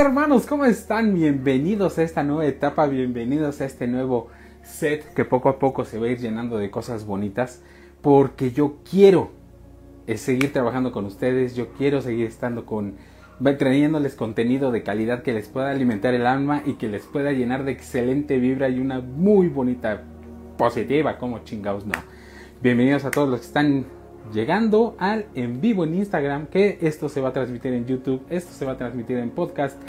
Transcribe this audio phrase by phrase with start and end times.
[0.00, 0.46] hermanos?
[0.46, 1.14] ¿Cómo están?
[1.14, 4.28] Bienvenidos a esta nueva etapa, bienvenidos a este nuevo
[4.62, 7.62] set que poco a poco se va a ir llenando de cosas bonitas
[8.00, 9.30] porque yo quiero
[10.06, 12.94] eh, seguir trabajando con ustedes, yo quiero seguir estando con
[13.58, 17.64] trayéndoles contenido de calidad que les pueda alimentar el alma y que les pueda llenar
[17.64, 20.04] de excelente vibra y una muy bonita
[20.56, 21.94] positiva, como chingados no.
[22.62, 23.84] Bienvenidos a todos los que están
[24.32, 28.52] llegando al en vivo en Instagram, que esto se va a transmitir en YouTube, esto
[28.52, 29.80] se va a transmitir en podcast,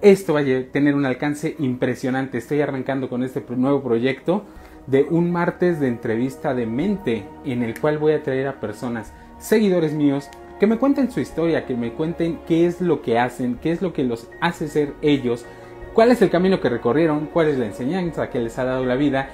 [0.00, 2.38] esto va a tener un alcance impresionante.
[2.38, 4.44] Estoy arrancando con este nuevo proyecto
[4.86, 9.12] de un martes de entrevista de mente en el cual voy a traer a personas,
[9.38, 13.58] seguidores míos, que me cuenten su historia, que me cuenten qué es lo que hacen,
[13.62, 15.46] qué es lo que los hace ser ellos,
[15.94, 18.96] cuál es el camino que recorrieron, cuál es la enseñanza que les ha dado la
[18.96, 19.30] vida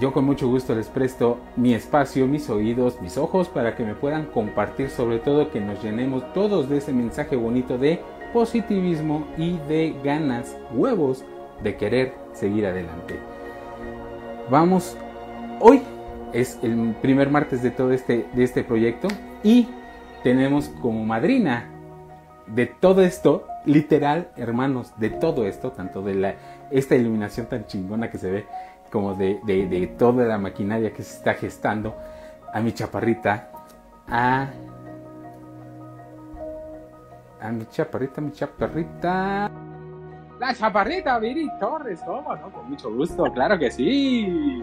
[0.00, 3.94] yo con mucho gusto les presto mi espacio, mis oídos, mis ojos para que me
[3.94, 8.00] puedan compartir, sobre todo que nos llenemos todos de ese mensaje bonito de
[8.32, 11.24] positivismo y de ganas, huevos
[11.62, 13.18] de querer seguir adelante.
[14.50, 14.96] Vamos,
[15.60, 15.82] hoy
[16.32, 19.08] es el primer martes de todo este, de este proyecto
[19.42, 19.68] y
[20.22, 21.68] tenemos como madrina
[22.46, 26.34] de todo esto, literal, hermanos, de todo esto, tanto de la,
[26.70, 28.46] esta iluminación tan chingona que se ve,
[28.92, 31.96] como de, de, toda la maquinaria que se está gestando,
[32.52, 33.50] a mi chaparrita,
[34.06, 34.50] a,
[37.40, 39.50] a mi chaparrita, mi chaparrita.
[40.38, 42.52] La chaparrita, Viri Torres, ¿cómo no?
[42.52, 44.62] Con mucho gusto, claro que sí.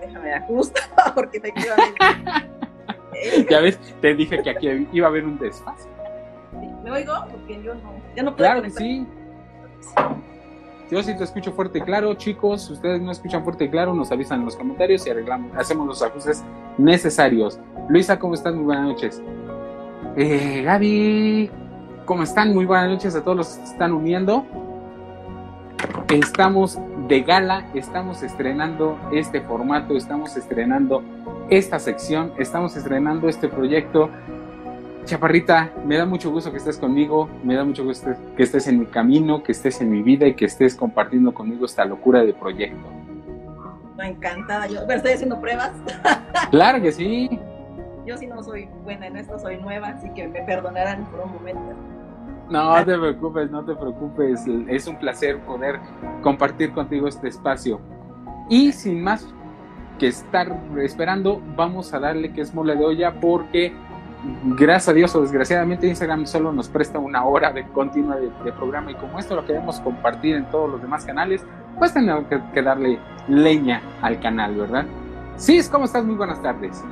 [0.00, 0.80] Déjame ajusto
[1.14, 1.76] porque te quiero
[3.50, 5.88] Ya ves, te dije que aquí iba a haber un desfase.
[6.82, 7.12] ¿Me oigo?
[7.30, 8.36] Porque yo no, ya no puedo.
[8.36, 9.06] Claro que sí.
[10.90, 12.70] Yo sí te escucho fuerte y claro, chicos.
[12.70, 16.02] Ustedes no escuchan fuerte y claro, nos avisan en los comentarios y arreglamos, hacemos los
[16.02, 16.44] ajustes
[16.78, 17.58] necesarios.
[17.88, 18.54] Luisa, ¿cómo estás?
[18.54, 19.22] Muy buenas noches.
[20.16, 21.50] Eh, Gaby,
[22.04, 22.54] ¿cómo están?
[22.54, 24.46] Muy buenas noches a todos los que se están uniendo.
[26.08, 31.02] Estamos de gala, estamos estrenando este formato, estamos estrenando
[31.50, 34.08] esta sección, estamos estrenando este proyecto
[35.06, 38.80] Chaparrita, me da mucho gusto que estés conmigo, me da mucho gusto que estés en
[38.80, 42.34] mi camino, que estés en mi vida y que estés compartiendo conmigo esta locura de
[42.34, 42.88] proyecto.
[44.02, 45.72] Encantada, yo estoy haciendo pruebas.
[46.50, 47.40] Claro que sí.
[48.04, 51.32] Yo sí no soy buena en esto, soy nueva, así que me perdonarán por un
[51.34, 51.62] momento.
[52.50, 55.80] No te preocupes, no te preocupes, es un placer poder
[56.22, 57.80] compartir contigo este espacio.
[58.48, 59.26] Y sin más
[59.98, 63.72] que estar esperando, vamos a darle que es mole de olla porque
[64.56, 68.90] gracias a Dios o desgraciadamente Instagram solo nos presta una hora de continua de, programa
[68.90, 71.44] y como esto lo queremos compartir en todos los demás canales,
[71.78, 72.98] pues tenemos que, darle
[73.28, 74.86] leña al canal, ¿verdad?
[75.36, 76.04] Sí, ¿cómo estás?
[76.04, 76.82] Muy buenas tardes.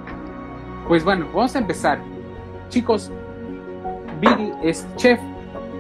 [0.89, 1.99] Pues bueno, vamos a empezar.
[2.69, 3.11] Chicos,
[4.21, 5.21] Billy es chef,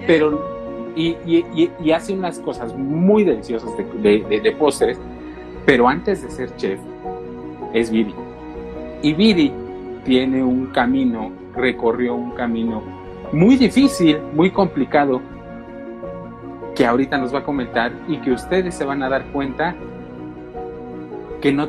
[0.07, 0.55] pero
[0.97, 4.99] y, hace unas cosas muy deliciosas de, de, postres,
[5.67, 6.81] pero antes de ser chef,
[7.73, 8.15] es Billy.
[9.03, 9.53] Y Billy
[10.05, 12.83] tiene un camino recorrió un camino
[13.33, 15.21] muy difícil, muy complicado,
[16.75, 19.75] que ahorita nos va a comentar y que ustedes se van a dar cuenta
[21.41, 21.69] que no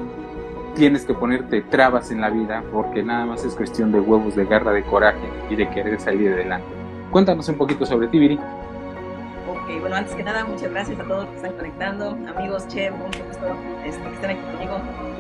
[0.75, 4.45] tienes que ponerte trabas en la vida porque nada más es cuestión de huevos, de
[4.45, 6.68] garra, de coraje y de querer salir adelante.
[7.12, 8.35] Cuéntanos un poquito sobre ti, Viri.
[8.35, 12.94] Ok, bueno, antes que nada, muchas gracias a todos los que están conectando, amigos, chef,
[12.94, 13.47] un gusto
[13.85, 14.79] este, que estén aquí conmigo.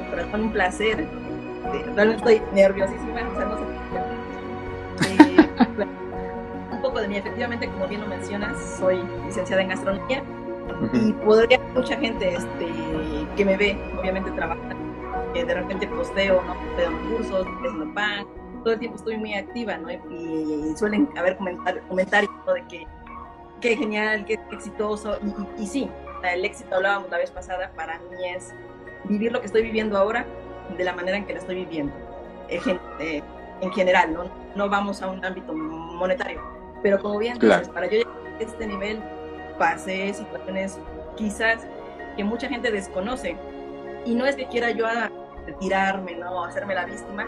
[0.09, 1.07] Pero es un placer.
[1.95, 3.63] Realmente estoy nerviosísima, o sea, no sé
[5.83, 10.23] un poco de mí, efectivamente, como bien lo mencionas, soy licenciada en gastronomía
[10.93, 12.67] y podría mucha gente este,
[13.35, 14.75] que me ve, obviamente trabajar,
[15.33, 16.53] que de repente posteo, ¿no?
[16.53, 18.25] Posteo cursos, haciendo pan,
[18.63, 19.91] todo el tiempo estoy muy activa, ¿no?
[19.91, 22.87] Y, suelen haber comentar, comentarios de que
[23.61, 25.17] qué genial, qué exitoso,
[25.57, 25.89] y, sí,
[26.23, 28.53] el éxito hablábamos la vez pasada, para mí es
[29.05, 30.25] vivir lo que estoy viviendo ahora
[30.75, 31.93] de la manera en que la estoy viviendo.
[32.49, 33.21] Eh,
[33.61, 34.29] en general, ¿no?
[34.55, 35.53] no vamos a un ámbito
[35.95, 36.41] monetario.
[36.81, 39.01] Pero como bien dices, para yo llegar a este nivel
[39.57, 40.77] pasé situaciones
[41.15, 41.65] quizás
[42.15, 43.35] que mucha gente desconoce.
[44.05, 45.09] Y no es que quiera yo a
[45.45, 46.43] retirarme, ¿no?
[46.43, 47.27] hacerme la víctima,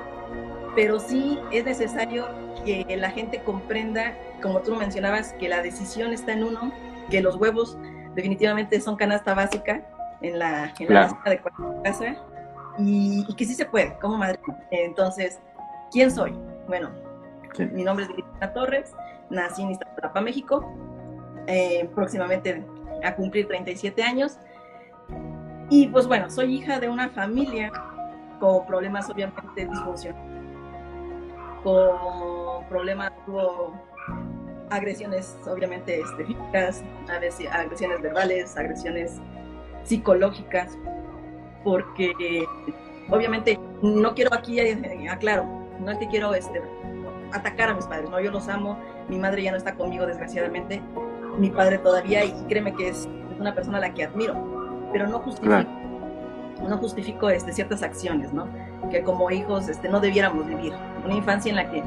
[0.75, 2.27] pero sí es necesario
[2.65, 6.71] que la gente comprenda, como tú mencionabas, que la decisión está en uno,
[7.09, 7.77] que los huevos
[8.15, 9.81] definitivamente son canasta básica
[10.21, 12.15] en la, en la de cualquier casa
[12.79, 14.39] y, y, que sí se puede, como madre.
[14.71, 15.39] Entonces,
[15.91, 16.33] ¿quién soy?
[16.67, 16.91] Bueno,
[17.65, 18.93] mi nombre es Cristina Torres,
[19.29, 20.71] nací en Iztapalapa, México,
[21.47, 22.63] eh, próximamente
[23.03, 24.37] a cumplir 37 años.
[25.69, 27.71] Y pues bueno, soy hija de una familia
[28.39, 30.23] con problemas obviamente disfuncionales,
[31.63, 33.73] con problemas, tuvo
[34.69, 36.83] agresiones obviamente este, físicas,
[37.51, 39.19] agresiones verbales, agresiones
[39.83, 40.77] psicológicas,
[41.63, 42.45] porque
[43.09, 45.45] obviamente no quiero aquí, eh, aclaro,
[45.79, 46.61] no es que quiero este,
[47.33, 48.77] atacar a mis padres, no, yo los amo,
[49.09, 50.81] mi madre ya no está conmigo desgraciadamente,
[51.37, 53.07] mi padre todavía y créeme que es
[53.39, 55.69] una persona a la que admiro, pero no justifico,
[56.67, 58.47] no justifico este, ciertas acciones, ¿no?
[58.89, 60.73] Que como hijos este, no debiéramos vivir.
[61.05, 61.83] Una infancia en la que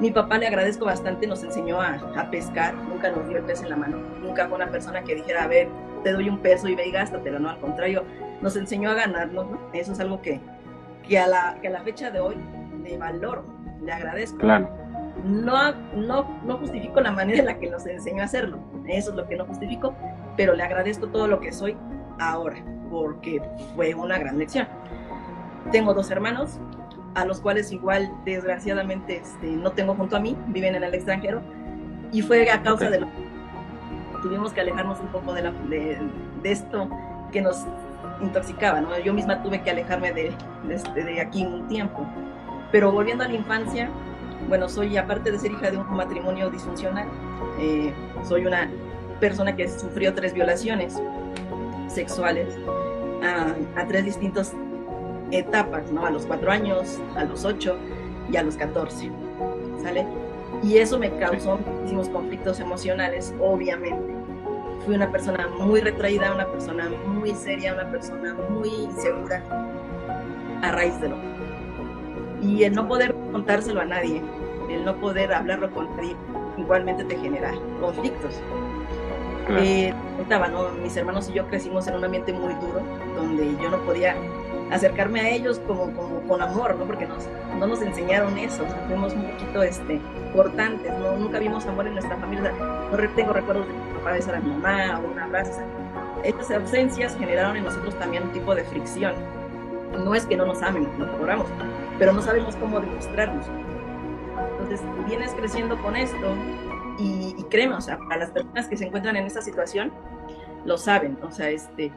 [0.00, 3.62] mi papá le agradezco bastante, nos enseñó a, a, pescar, nunca nos dio el pez
[3.62, 5.68] en la mano, nunca fue una persona que dijera, a ver,
[6.02, 8.04] te doy un peso y ve y gástatelo, no, al contrario,
[8.40, 9.58] nos enseñó a ganarnos, ¿no?
[9.72, 10.40] Eso es algo que,
[11.06, 12.36] que, a, la, que a la fecha de hoy
[12.82, 13.44] le valoro,
[13.82, 14.38] le agradezco.
[14.38, 14.68] Claro.
[15.24, 19.16] No, no, no justifico la manera en la que nos enseñó a hacerlo, eso es
[19.16, 19.94] lo que no justifico,
[20.36, 21.76] pero le agradezco todo lo que soy
[22.18, 22.56] ahora,
[22.90, 23.40] porque
[23.74, 24.66] fue una gran lección.
[25.72, 26.58] Tengo dos hermanos,
[27.14, 31.40] a los cuales igual desgraciadamente este, no tengo junto a mí, viven en el extranjero,
[32.12, 33.08] y fue a causa de lo
[34.24, 36.00] tuvimos que alejarnos un poco de, la, de,
[36.44, 36.88] esto
[37.30, 37.66] que nos
[38.22, 38.98] intoxicaba, ¿no?
[38.98, 40.32] Yo misma tuve que alejarme de,
[40.66, 42.06] de, este, de aquí un tiempo.
[42.74, 43.88] Pero volviendo a la infancia,
[44.48, 47.06] bueno, soy, aparte de ser hija de un matrimonio disfuncional,
[47.60, 47.92] eh,
[48.24, 48.68] soy una
[49.20, 51.00] persona que sufrió tres violaciones
[51.86, 52.48] sexuales
[53.22, 54.54] a, a, tres distintas
[55.30, 56.04] etapas, ¿no?
[56.04, 57.76] A los cuatro años, a los ocho
[58.28, 59.08] y a los catorce,
[59.80, 60.04] ¿sale?
[60.64, 64.16] Y eso me causó muchísimos conflictos emocionales, obviamente.
[64.84, 69.44] Fui una persona muy retraída, una persona muy seria, una persona muy insegura
[70.60, 71.33] a raíz de lo.
[72.44, 74.22] Y el no poder contárselo a nadie,
[74.68, 76.14] el no poder hablarlo con nadie,
[76.58, 78.40] igualmente te genera conflictos.
[79.50, 79.92] Eh,
[80.50, 80.70] ¿no?
[80.82, 82.80] Mis hermanos y yo crecimos en un ambiente muy duro,
[83.16, 84.14] donde yo no podía
[84.70, 86.84] acercarme a ellos como, como con amor, ¿no?
[86.84, 90.00] Porque nos, no nos enseñaron eso, o sea, fuimos un poquito este,
[90.34, 91.16] cortantes, ¿no?
[91.16, 92.52] Nunca vimos amor en nuestra familia,
[92.90, 95.60] no tengo recuerdos de mi papá besara a mi mamá o un abrazo.
[96.22, 99.12] estas ausencias generaron en nosotros también un tipo de fricción.
[100.04, 101.46] No es que no nos amen, nos adoramos,
[101.98, 103.46] pero no sabemos cómo demostrarnos.
[104.52, 106.34] Entonces, vienes creciendo con esto
[106.98, 109.92] y, y créeme, o sea, para las personas que se encuentran en esta situación,
[110.64, 111.92] lo saben, o sea, este,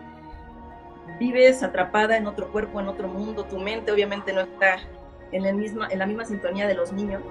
[1.19, 4.77] vives atrapada en otro cuerpo, en otro mundo, tu mente obviamente no está
[5.31, 7.21] en, el misma, en la misma sintonía de los niños,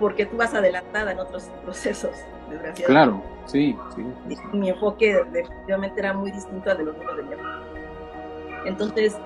[0.00, 2.16] porque tú vas adelantada en otros procesos,
[2.50, 2.86] desgraciadamente.
[2.86, 4.36] Claro, sí, sí.
[4.52, 7.30] mi enfoque definitivamente era muy distinto al de los niños de mi
[8.66, 9.16] Entonces,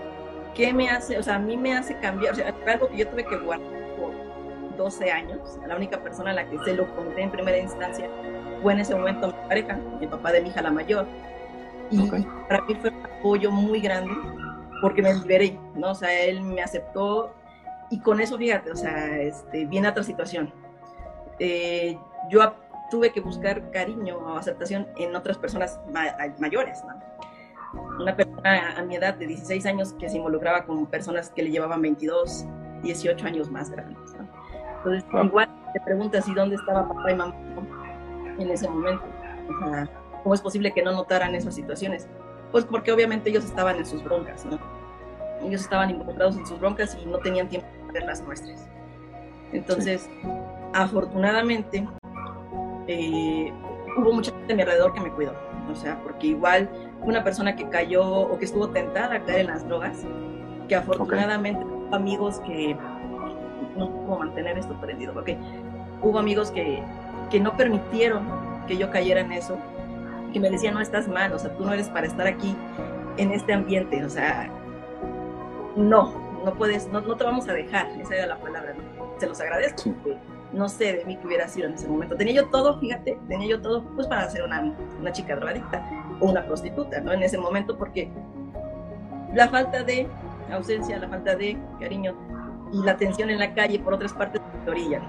[0.59, 1.17] ¿qué me hace?
[1.17, 3.71] O sea, a mí me hace cambiar, o sea, algo que yo tuve que guardar
[3.97, 4.13] por
[4.77, 8.11] 12 años, la única persona a la que se lo conté en primera instancia
[8.61, 11.07] fue en ese momento mi pareja, mi papá de mi hija la mayor
[11.91, 12.11] y
[12.49, 14.13] para mí fue un apoyo muy grande
[14.83, 15.93] porque me liberé, ¿no?
[15.93, 17.33] O sea, él me aceptó
[17.89, 20.53] y con eso, fíjate, o sea, este, viene otra situación.
[21.39, 21.97] Eh,
[22.29, 22.55] yo
[22.91, 25.81] tuve que buscar cariño o aceptación en otras personas
[26.39, 27.01] mayores, ¿no?
[27.99, 31.51] Una persona a mi edad de 16 años que se involucraba con personas que le
[31.51, 32.47] llevaban 22,
[32.83, 34.29] 18 años más grandes, ¿no?
[34.79, 37.35] Entonces, igual te preguntas, ¿y dónde estaba papá y mamá
[38.39, 39.05] en ese momento?
[40.23, 42.09] ¿Cómo es posible que no notaran esas situaciones?
[42.53, 44.59] Pues porque obviamente ellos estaban en sus broncas, ¿no?
[45.43, 48.69] Ellos estaban involucrados en sus broncas y no tenían tiempo para ver las nuestras.
[49.53, 50.09] Entonces,
[50.73, 51.89] afortunadamente,
[52.87, 53.53] eh,
[53.97, 55.33] hubo mucha gente a mi alrededor que me cuidó.
[55.71, 56.69] O sea, porque igual
[57.03, 60.05] una persona que cayó o que estuvo tentada a caer en las drogas,
[60.69, 62.77] que afortunadamente hubo amigos que
[63.77, 65.39] no puedo mantener esto prendido, porque
[66.03, 66.83] hubo amigos que,
[67.31, 68.27] que no permitieron
[68.67, 69.57] que yo cayera en eso
[70.33, 72.55] que me decía, no estás mal, o sea, tú no eres para estar aquí
[73.17, 74.51] en este ambiente, o sea,
[75.75, 76.13] no,
[76.45, 78.99] no puedes, no, no te vamos a dejar, esa era la palabra, ¿no?
[79.19, 79.95] se los agradezco,
[80.53, 82.17] no sé de mí que hubiera sido en ese momento.
[82.17, 85.85] Tenía yo todo, fíjate, tenía yo todo, pues para ser una, una chica drogadicta
[86.21, 87.13] una prostituta, ¿no?
[87.13, 88.11] En ese momento, porque
[89.35, 90.09] la falta de
[90.53, 92.15] ausencia, la falta de cariño
[92.73, 95.01] y la tensión en la calle por otras partes de orilla.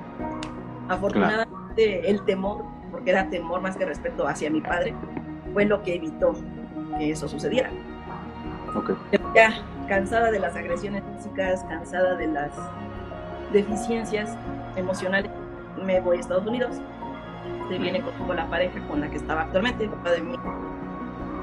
[0.87, 4.93] Afortunadamente, el temor porque era temor más que respeto hacia mi padre,
[5.53, 6.33] fue lo que evitó
[6.97, 7.69] que eso sucediera.
[8.75, 8.95] Okay.
[9.35, 12.51] Ya cansada de las agresiones físicas, cansada de las
[13.51, 14.35] deficiencias
[14.75, 15.31] emocionales,
[15.83, 16.77] me voy a Estados Unidos.
[17.69, 20.35] Se viene con la pareja con la que estaba actualmente, el papá de mí.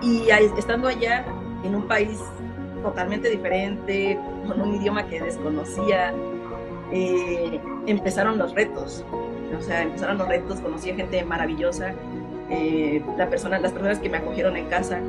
[0.02, 1.24] Y estando allá,
[1.64, 2.20] en un país
[2.82, 6.12] totalmente diferente, con un idioma que desconocía,
[6.92, 9.04] eh, empezaron los retos.
[9.56, 11.94] O sea, empezaron los retos, conocí a gente maravillosa,
[12.50, 15.00] eh, la persona, las personas que me acogieron en casa,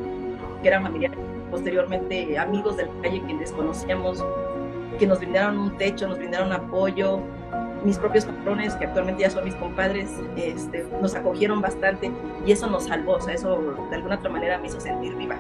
[0.62, 1.18] que eran familiares,
[1.52, 4.24] posteriormente amigos de la calle que desconocíamos,
[4.98, 7.20] que nos brindaron un techo, nos brindaron apoyo,
[7.84, 12.12] mis propios patrones, que actualmente ya son mis compadres, este, nos acogieron bastante
[12.46, 15.36] y eso nos salvó, o sea, eso de alguna otra manera me hizo sentir viva.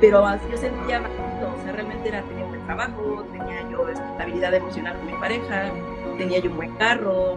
[0.00, 4.54] Pero yo sentía bajito, o sea, realmente era, tenía un buen trabajo, tenía yo estabilidad
[4.54, 5.70] emocional con mi pareja,
[6.16, 7.36] tenía yo un buen carro,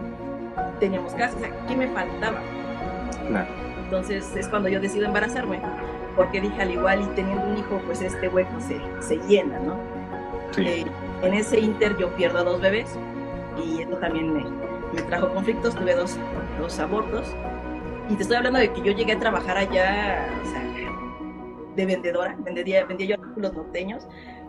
[0.78, 2.38] teníamos casa, o sea, ¿qué me faltaba?
[3.28, 3.48] Claro.
[3.84, 5.60] Entonces es cuando yo decido embarazarme,
[6.16, 9.76] porque dije al igual y teniendo un hijo, pues este hueco se, se llena, ¿no?
[10.52, 10.62] Sí.
[10.66, 10.86] Eh,
[11.22, 12.96] en ese inter yo pierdo a dos bebés
[13.56, 14.44] y eso también me,
[14.92, 16.18] me trajo conflictos, tuve dos,
[16.58, 17.26] dos, abortos.
[18.08, 20.62] Y te estoy hablando de que yo llegué a trabajar allá, o sea,
[21.74, 24.06] de vendedora, vendía, vendía yo los norteños,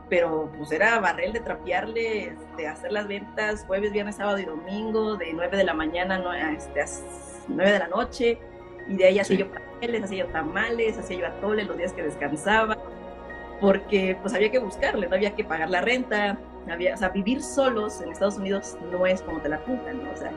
[0.09, 5.15] pero pues era barrel de trapearle, de hacer las ventas jueves, viernes, sábado y domingo,
[5.15, 6.85] de 9 de la mañana a, este, a
[7.47, 8.37] 9 de la noche,
[8.87, 9.43] y de ahí hacía sí.
[9.43, 12.77] yo pasteles, hacía yo tamales, hacía yo atoles los días que descansaba,
[13.61, 16.37] porque pues había que buscarle, no había que pagar la renta,
[16.71, 20.11] había, o sea, vivir solos en Estados Unidos no es como te la pintan, ¿no?
[20.11, 20.31] O sea,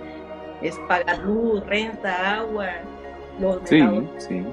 [0.63, 2.69] es pagar luz, renta, agua,
[3.39, 3.81] los sí,
[4.19, 4.45] sí.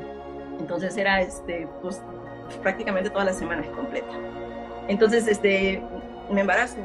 [0.59, 2.01] Entonces era, este, pues,
[2.61, 4.13] prácticamente toda la semana completa.
[4.87, 5.81] Entonces, este,
[6.29, 6.77] me embarazo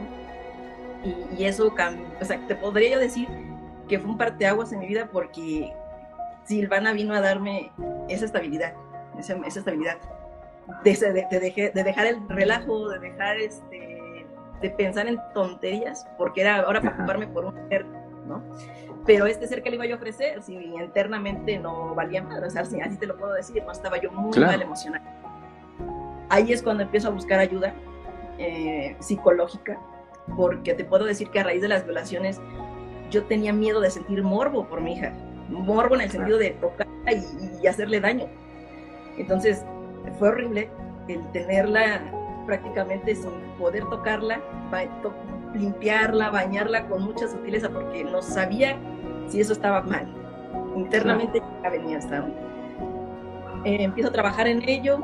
[1.04, 3.28] y, y eso o sea, te podría yo decir
[3.88, 5.72] que fue un parteaguas en mi vida porque
[6.44, 7.72] Silvana vino a darme
[8.08, 8.74] esa estabilidad,
[9.18, 9.98] esa, esa estabilidad,
[10.84, 13.97] de, de, de, de, dejar el relajo, de dejar este,
[14.60, 17.86] de pensar en tonterías, porque era ahora preocuparme por un ser,
[18.26, 18.42] ¿no?
[19.06, 22.50] Pero este ser que le iba yo a ofrecer, si internamente no valía madre, o
[22.50, 24.52] sea, así te lo puedo decir, no estaba yo muy claro.
[24.52, 25.02] mal emocional.
[26.28, 27.72] Ahí es cuando empiezo a buscar ayuda
[28.38, 29.78] eh, psicológica,
[30.36, 32.40] porque te puedo decir que a raíz de las violaciones
[33.10, 35.12] yo tenía miedo de sentir morbo por mi hija,
[35.48, 38.26] morbo en el sentido de tocarla y, y hacerle daño.
[39.16, 39.64] Entonces,
[40.18, 40.68] fue horrible
[41.08, 42.02] el tenerla
[42.48, 44.40] prácticamente sin poder tocarla,
[44.72, 45.12] ba to
[45.54, 48.76] limpiarla, bañarla con mucha sutileza porque no sabía
[49.28, 50.08] si eso estaba mal.
[50.74, 52.26] Internamente ya venía hasta
[53.64, 54.98] eh, empiezo a trabajar en ello,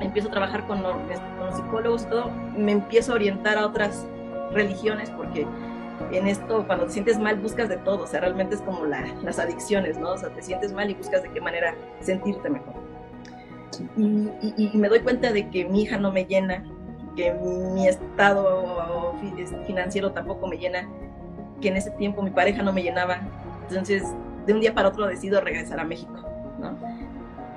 [0.00, 4.06] empiezo a trabajar con los, con los psicólogos todo, me empiezo a orientar a otras
[4.52, 5.46] religiones porque
[6.12, 9.04] en esto cuando te sientes mal buscas de todo, o sea, realmente es como la,
[9.22, 10.12] las adicciones, ¿no?
[10.12, 12.89] O sea, te sientes mal y buscas de qué manera sentirte mejor.
[13.96, 16.64] Y, y, y, me doy cuenta de que mi hija no me llena,
[17.16, 19.14] que mi estado
[19.66, 20.88] financiero tampoco me llena,
[21.60, 23.20] que en ese tiempo mi pareja no me llenaba.
[23.68, 24.04] Entonces,
[24.46, 26.14] de un día para otro decido regresar a México,
[26.58, 26.76] ¿no?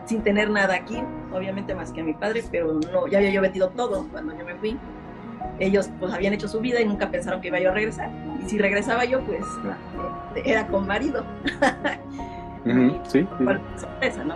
[0.05, 1.01] Sin tener nada aquí,
[1.33, 4.45] obviamente más que a mi padre, pero no, ya había yo vendido todo cuando yo
[4.45, 4.77] me fui.
[5.59, 8.09] Ellos pues habían hecho su vida y nunca pensaron que iba yo a regresar.
[8.43, 9.45] Y si regresaba yo, pues
[10.45, 11.25] era con marido.
[12.65, 13.45] Uh -huh, sí, sí.
[13.75, 14.35] sorpresa, ¿no?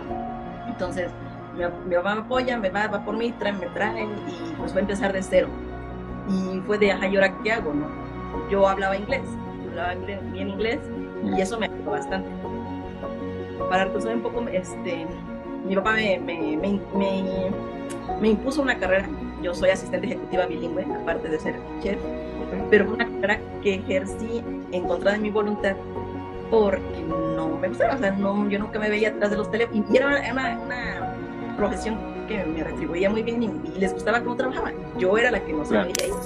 [0.68, 1.10] Entonces,
[1.58, 4.72] mi, mi, papá me apoya, me va, va por mí, trae, me traen y pues
[4.72, 5.48] fue a empezar de cero.
[6.28, 7.74] Y fue de, ajá, ¿y ahora qué hago?
[7.74, 7.86] No?
[8.50, 9.22] Yo hablaba inglés,
[9.64, 10.78] yo hablaba inglés, bien inglés
[11.24, 12.28] y eso me ayudó bastante.
[13.68, 15.06] Para resolver un poco, este,
[15.66, 16.80] mi papá me, me, me,
[18.20, 19.08] me, impuso una carrera.
[19.42, 21.98] Yo soy asistente ejecutiva bilingüe, aparte de ser chef,
[22.70, 25.76] pero fue una carrera que ejercí en contra de mi voluntad
[26.50, 27.04] porque
[27.36, 29.96] no me gustaba, o sea, no, yo nunca me veía atrás de los teléfonos y
[29.96, 31.07] era una, una
[31.58, 31.98] profesión
[32.28, 34.72] que me retribuía muy bien y, y, les gustaba cómo trabajaba.
[34.96, 36.20] Yo era la que no sabía claro.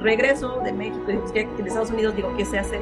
[0.00, 2.80] Regreso de México y en Estados Unidos, digo, ¿qué sé hacer?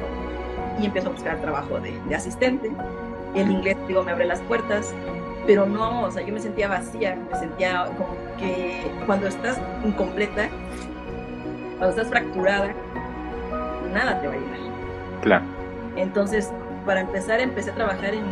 [0.79, 2.71] Y empiezo a buscar trabajo de, de, asistente.
[3.33, 4.93] El inglés, digo, me abre las puertas,
[5.47, 10.49] pero no, o sea, yo me sentía vacía, me sentía como que cuando estás incompleta,
[11.79, 12.71] cuando estás fracturada,
[13.91, 14.59] nada te va a llenar.
[15.21, 15.45] Claro.
[15.95, 16.51] Entonces,
[16.85, 18.23] para empezar, empecé a trabajar en,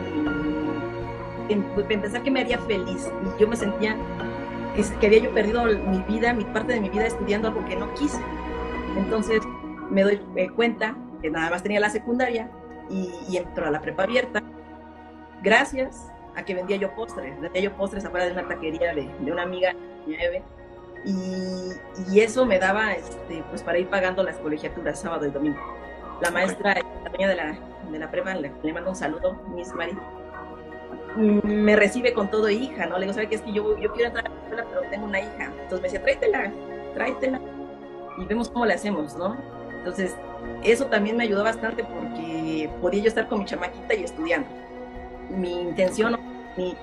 [1.88, 3.96] pensar que me haría feliz y yo me sentía
[5.00, 7.94] que, había yo perdido mi vida, mi parte de mi vida estudiando algo que no
[7.94, 8.20] quise.
[8.98, 9.42] Entonces
[9.90, 12.50] me doy eh, cuenta que nada más tenía la secundaria
[12.90, 14.44] y, y entro a la prepa abierta
[15.42, 19.32] gracias a que vendía yo postres, vendía yo postres afuera de una taquería de, de
[19.32, 19.74] una amiga,
[20.08, 20.44] Eve,
[21.06, 21.72] y,
[22.12, 25.60] y, eso me daba este, pues para ir pagando las colegiaturas sábado y domingo.
[26.22, 27.58] La maestra, la dueña de la,
[27.92, 29.96] de la prepa, le, le mando un saludo, Miss Mari,
[31.18, 32.96] me recibe con todo hija, ¿no?
[32.98, 33.36] Le digo, ¿sabes qué?
[33.36, 35.52] Es que yo, yo quiero entrar a la escuela, pero tengo una hija.
[35.62, 36.52] Entonces me decía, tráetela,
[36.94, 37.42] tráetela.
[38.18, 39.38] Y vemos cómo le hacemos, ¿no?
[39.78, 40.16] Entonces,
[40.64, 44.48] eso también me ayudó bastante porque podía yo estar con mi chamaquita y estudiando.
[45.30, 46.18] Mi intención,
[46.58, 46.76] mi,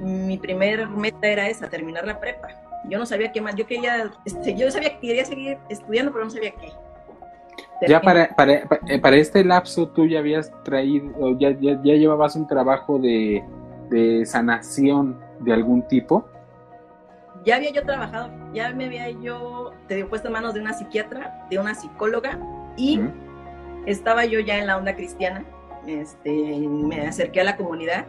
[0.00, 2.48] mi primer meta era esa, terminar la prepa.
[2.88, 6.24] Yo no sabía qué más, yo quería, este, yo sabía que quería seguir estudiando, pero
[6.24, 6.72] no sabía qué.
[7.88, 8.66] Ya para, para,
[9.02, 13.44] para este lapso tú ya habías traído, ya, ya, ya llevabas un trabajo de,
[13.88, 16.26] de sanación de algún tipo?
[17.44, 20.72] Ya había yo trabajado, ya me había yo te digo, puesto en manos de una
[20.72, 22.38] psiquiatra, de una psicóloga
[22.76, 23.12] y uh -huh.
[23.86, 25.44] estaba yo ya en la onda cristiana,
[25.86, 28.06] este, me acerqué a la comunidad.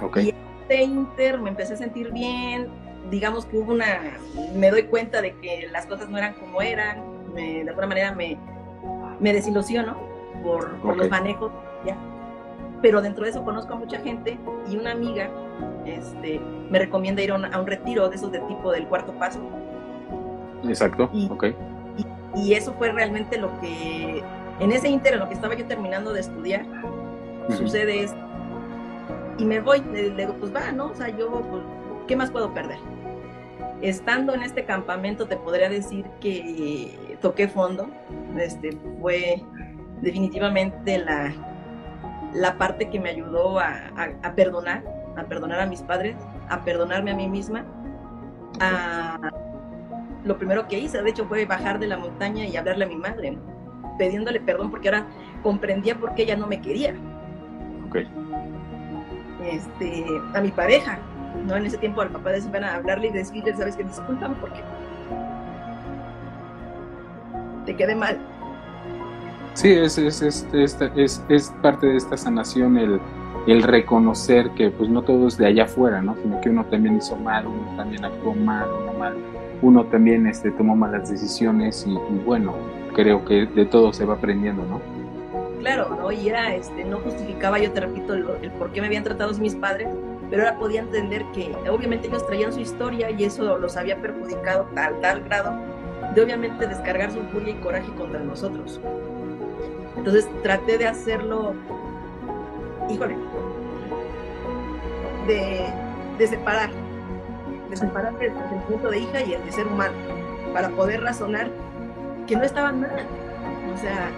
[0.00, 0.28] Okay.
[0.28, 2.68] Y este inter me empecé a sentir bien,
[3.10, 4.18] digamos que hubo una,
[4.54, 8.38] me doy cuenta de que las cosas no eran como eran, de alguna manera me,
[9.20, 9.96] me desilusiono
[10.42, 11.52] por, por los manejos,
[11.84, 11.96] ya.
[12.84, 14.38] Pero dentro de eso conozco a mucha gente
[14.70, 15.30] y una amiga
[15.86, 16.38] este,
[16.68, 19.40] me recomienda ir a un, retiro de esos de tipo del cuarto paso.
[20.64, 21.46] Exacto, y, ok.
[22.36, 24.22] Y, eso fue realmente lo que,
[24.60, 26.66] en ese inter, en lo que estaba yo terminando de estudiar,
[27.56, 28.18] sucede esto.
[29.38, 30.88] Y me voy, le, digo, pues va, ¿no?
[30.88, 31.62] O sea, yo, pues,
[32.06, 32.80] ¿qué más puedo perder?
[33.80, 37.88] Estando en este campamento, te podría decir que toqué fondo.
[38.38, 39.42] Este, fue
[40.02, 41.32] definitivamente la,
[42.34, 43.90] la parte que me ayudó a,
[44.22, 44.82] a, perdonar,
[45.16, 46.16] a perdonar a mis padres,
[46.48, 47.64] a perdonarme a mí misma.
[48.60, 49.30] A,
[50.24, 52.96] lo primero que hice, de hecho, fue bajar de la montaña y hablarle a mi
[52.96, 53.38] madre,
[53.98, 55.06] pidiéndole perdón porque ahora
[55.42, 56.94] comprendía por qué ella no me quería.
[57.86, 57.98] Ok.
[59.44, 60.98] Este, a mi pareja,
[61.46, 61.56] ¿no?
[61.56, 64.62] En ese tiempo al papá de su a hablarle y decirle, sabes que discúlpame porque
[67.66, 68.18] te quedé mal.
[69.54, 73.00] Sí, es, es, es, es, es parte de esta sanación el,
[73.46, 76.16] el reconocer que pues no todo es de allá afuera, ¿no?
[76.22, 79.16] Sino que uno también hizo mal, uno también actuó mal, uno mal,
[79.62, 81.94] uno también este, tomó malas decisiones y,
[82.24, 82.54] bueno,
[82.94, 84.80] creo que de todo se va aprendiendo, ¿no?
[85.60, 86.10] Claro, ¿no?
[86.10, 89.32] Y era, este, no justificaba, yo te repito, el, el por qué me habían tratado
[89.38, 89.88] mis padres,
[90.30, 94.66] pero ahora podía entender que obviamente ellos traían su historia y eso los había perjudicado
[94.74, 95.52] tal, tal grado
[96.14, 98.80] de obviamente descargar su furia y coraje contra nosotros.
[99.96, 101.54] Entonces traté de hacerlo,
[102.90, 103.16] híjole,
[105.26, 105.66] de,
[106.18, 106.70] de separar,
[107.70, 109.94] de separar el, el, punto de hija y el de ser humano,
[110.52, 111.48] para poder razonar
[112.26, 113.06] que no estaban mal.
[113.72, 114.10] O sea,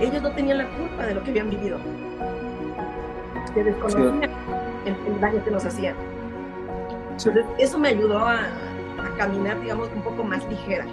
[0.00, 1.78] ellos no tenían la culpa de lo que habían vivido.
[3.54, 4.22] Que desconocían
[4.84, 5.94] el, daño que nos hacían.
[7.10, 10.86] Entonces, eso me ayudó a, a caminar, digamos, un poco más ligera.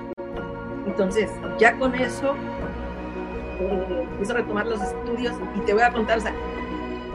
[0.86, 2.36] Entonces, ya con eso,
[3.60, 6.34] eh, empiezo a retomar los estudios y te voy a contar, o sea,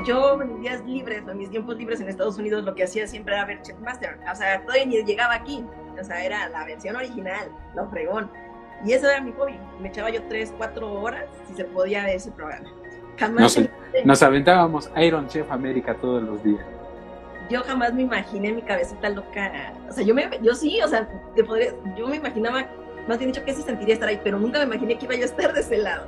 [0.07, 3.07] yo en mis días libres, en mis tiempos libres en Estados Unidos, lo que hacía
[3.07, 5.64] siempre era ver Master, O sea, todavía ni llegaba aquí.
[5.98, 8.30] O sea, era la versión original, lo fregón.
[8.85, 9.59] Y eso era mi hobby.
[9.80, 12.68] Me echaba yo tres, cuatro horas, si se podía, de ese programa.
[13.16, 13.68] Jamás nos,
[14.04, 16.64] nos aventábamos Iron Chef América todos los días.
[17.48, 19.72] Yo jamás me imaginé mi cabecita loca.
[19.88, 22.66] O sea, yo, me, yo sí, o sea, te podría, yo me imaginaba
[23.07, 25.22] más bien dicho, que se sentiría estar ahí, pero nunca me imaginé que iba yo
[25.22, 26.07] a estar de ese lado.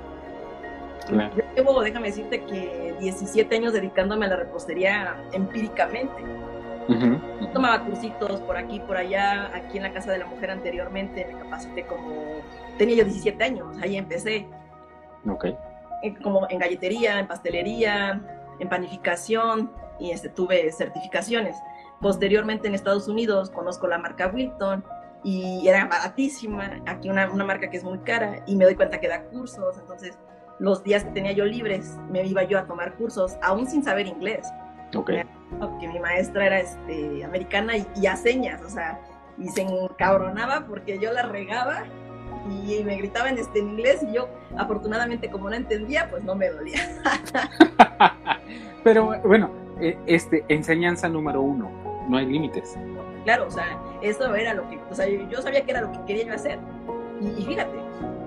[1.08, 6.22] Yo llevo, déjame decirte que 17 años dedicándome a la repostería empíricamente.
[7.52, 11.38] Tomaba cursitos por aquí, por allá, aquí en la Casa de la Mujer anteriormente, me
[11.38, 12.42] capacité como,
[12.78, 14.46] tenía yo 17 años, ahí empecé.
[15.28, 15.46] Ok.
[16.22, 18.20] como en galletería, en pastelería,
[18.60, 21.56] en panificación, y este, tuve certificaciones.
[22.00, 24.84] Posteriormente en Estados Unidos conozco la marca Wilton,
[25.24, 29.00] y era baratísima, aquí una, una, marca que es muy cara y me doy cuenta
[29.00, 30.16] que da cursos, entonces
[30.58, 34.06] los días que tenía yo libres me iba yo a tomar cursos, aún sin saber
[34.06, 34.46] inglés.
[34.94, 35.10] Ok.
[35.58, 39.00] Porque mi maestra era este, americana y, y a señas, o sea,
[39.38, 41.84] y se encabronaba porque yo la regaba
[42.48, 46.34] y me gritaba en, este, en inglés y yo afortunadamente como no entendía, pues no
[46.34, 46.80] me dolía.
[48.84, 51.70] Pero bueno, eh, este, enseñanza número uno,
[52.08, 52.76] no hay límites
[53.26, 55.98] claro, o sea, eso era lo que, o sea, yo sabía que era lo que
[56.06, 56.58] quería yo hacer.
[57.20, 57.76] Y, fíjate,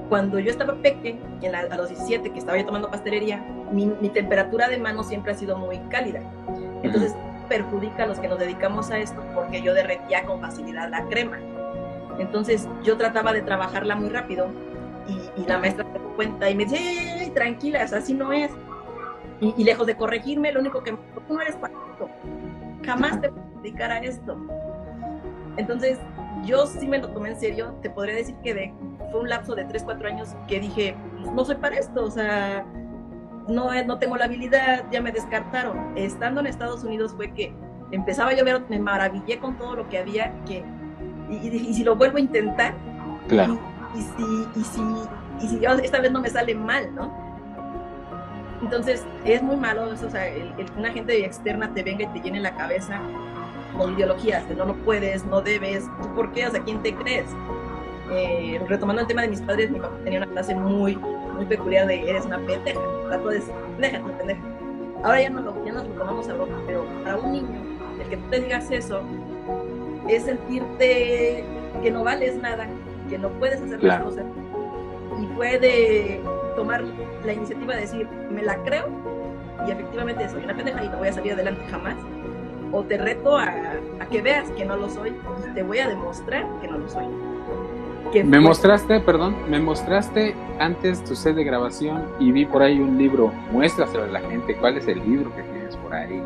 [0.10, 1.22] cuando yo estaba pequeña,
[1.72, 3.38] a los 17 que estaba ya tomando pastelería,
[3.72, 6.22] mi, temperatura de mano siempre ha sido muy cálida.
[6.82, 7.16] Entonces
[7.48, 11.38] perjudica a los que nos dedicamos a esto porque yo derretía con facilidad la crema.
[12.18, 14.48] Entonces yo trataba de trabajarla muy rápido
[15.08, 18.52] y, la maestra se dio cuenta y me dice, tranquila, así no es.
[19.40, 22.10] Y, lejos de corregirme, lo único que me dijo, tú no eres para esto.
[22.84, 24.38] Jamás te voy a dedicar a esto.
[25.56, 25.98] Entonces,
[26.46, 27.76] yo sí me lo tomé en serio.
[27.82, 28.74] Te podría decir que
[29.12, 32.12] fue un lapso de 3, 4 años que dije, pues, no soy para esto, o
[32.12, 32.66] sea,
[33.48, 35.98] no, no tengo la habilidad, ya me descartaron.
[35.98, 37.54] Estando en Estados Unidos fue que
[37.92, 40.64] empezaba yo a ver, me maravillé con todo lo que había, que,
[41.30, 42.74] y, si lo vuelvo a intentar,
[43.28, 43.60] claro.
[43.96, 44.82] y, si, y, si,
[45.42, 47.12] y si esta vez no me sale mal, ¿no?
[48.62, 52.08] Entonces, es muy malo eso, o sea, el, el una gente externa te venga y
[52.08, 53.00] te llene la cabeza
[53.78, 56.48] con ideologías de no lo puedes, no debes, ¿tú por qué?
[56.48, 57.28] O sea, ¿quién te crees?
[58.12, 61.88] Eh, retomando el tema de mis padres, mi papá tenía una clase muy, muy peculiar
[61.88, 64.42] de eres una pendeja, trato de pendeja, tu pendeja.
[65.04, 67.62] Ahora ya no lo, ya nos lo tomamos a broma, pero para un niño,
[68.02, 69.02] el que tú te digas eso,
[70.08, 71.46] es sentirte
[71.82, 72.68] que no vales nada,
[73.10, 74.26] que no puedes hacer las cosas.
[75.22, 76.22] Y fue de
[76.56, 76.84] tomar
[77.26, 78.88] la iniciativa de decir, me la creo
[79.68, 81.96] y efectivamente soy una pendeja y no voy a salir adelante jamás.
[82.72, 83.54] O te reto a,
[84.00, 86.90] a que veas que no lo soy y te voy a demostrar que no lo
[86.90, 87.06] soy.
[88.12, 92.80] Que me mostraste, perdón, me mostraste antes tu set de grabación y vi por ahí
[92.80, 93.32] un libro.
[93.52, 94.56] Muéstraselo a la gente.
[94.56, 96.20] ¿Cuál es el libro que tienes por ahí?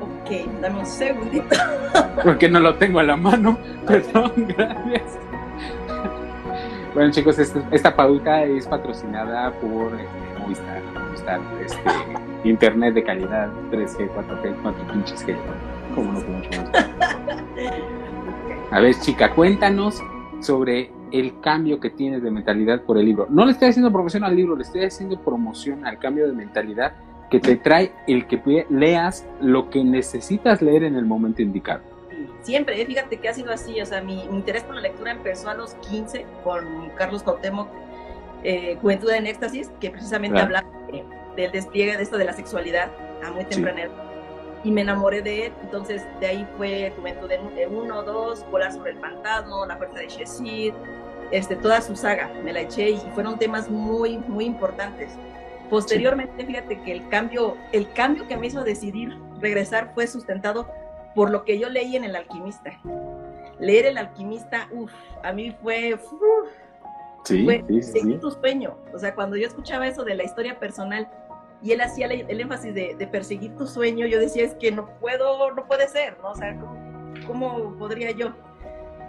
[0.00, 1.56] Ok, dame un segundito.
[2.24, 3.58] Porque no lo tengo a la mano.
[3.86, 5.18] Perdón, gracias.
[6.94, 11.80] Bueno, chicos, esta, esta pauta es patrocinada por este, Movistar, Movistar este,
[12.48, 15.36] Internet de calidad 3G, 4G, 4 pinches G.
[15.94, 16.20] Como no.
[18.70, 20.00] A ver, chica, cuéntanos
[20.40, 23.26] sobre el cambio que tienes de mentalidad por el libro.
[23.30, 26.94] No le estoy haciendo promoción al libro, le estoy haciendo promoción al cambio de mentalidad
[27.30, 31.82] que te trae el que leas lo que necesitas leer en el momento indicado
[32.42, 32.86] siempre, ¿eh?
[32.86, 35.74] fíjate que ha sido así, o sea, mi, interés por la lectura empezó a los
[35.74, 37.68] 15 con Carlos Cuauhtémoc,
[38.42, 40.68] eh, Juventud en Éxtasis, que precisamente hablaba
[41.36, 42.90] del despliegue de esto de la sexualidad
[43.24, 44.09] a muy temprana edad.
[44.62, 48.92] Y me enamoré de él, entonces de ahí fue Juventud en 1, 2, Volar sobre
[48.92, 50.74] el Pantano, La Fuerza de Sheshid,
[51.30, 55.12] este, toda su saga, me la eché y fueron temas muy, muy importantes.
[55.70, 60.68] Posteriormente, fíjate que el cambio, el cambio que me hizo decidir regresar fue sustentado
[61.14, 62.78] por lo que yo leí en El Alquimista.
[63.60, 64.92] Leer El Alquimista, uff,
[65.22, 65.98] a mí fue...
[67.24, 68.76] sí, sí, sí, tu sueño.
[68.92, 71.08] O sea, cuando yo escuchaba eso de la historia personal
[71.62, 75.52] y él hacía el, énfasis de, perseguir tu sueño, yo decía, es que no puedo,
[75.52, 76.30] no puede ser, ¿no?
[76.30, 76.58] O sea,
[77.26, 78.32] ¿cómo, podría yo?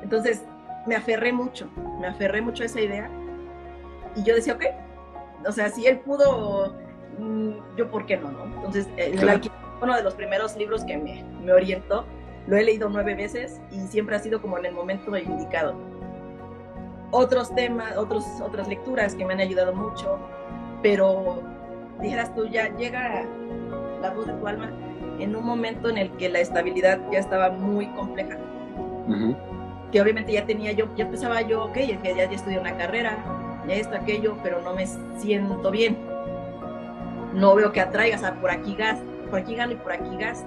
[0.01, 0.43] Entonces,
[0.85, 3.09] me aferré mucho, me aferré mucho a esa idea
[4.15, 4.63] y yo decía, ok,
[5.47, 6.75] o sea, si él pudo,
[7.19, 8.45] mm, yo por qué no, ¿no?
[8.45, 12.05] Entonces, el alquimista uno de los primeros libros que me, me orientó.
[12.47, 15.75] Lo he leído nueve veces y siempre ha sido como en el momento indicado.
[17.11, 20.17] Otros temas, otros, otras lecturas que me han ayudado mucho,
[20.81, 21.41] pero
[21.99, 23.25] dijeras tú, ya llega
[24.01, 24.71] la voz de tu alma
[25.19, 28.37] en un momento en el que la estabilidad ya estaba muy compleja.
[29.91, 33.17] Que obviamente ya tenía yo, ya empezaba yo, ok, ya, ya estudié una carrera,
[33.67, 35.97] ya esto, aquello, pero no me siento bien.
[37.33, 40.15] No veo que atraiga, o sea, por aquí gasto por aquí gano y por aquí
[40.17, 40.45] gasto.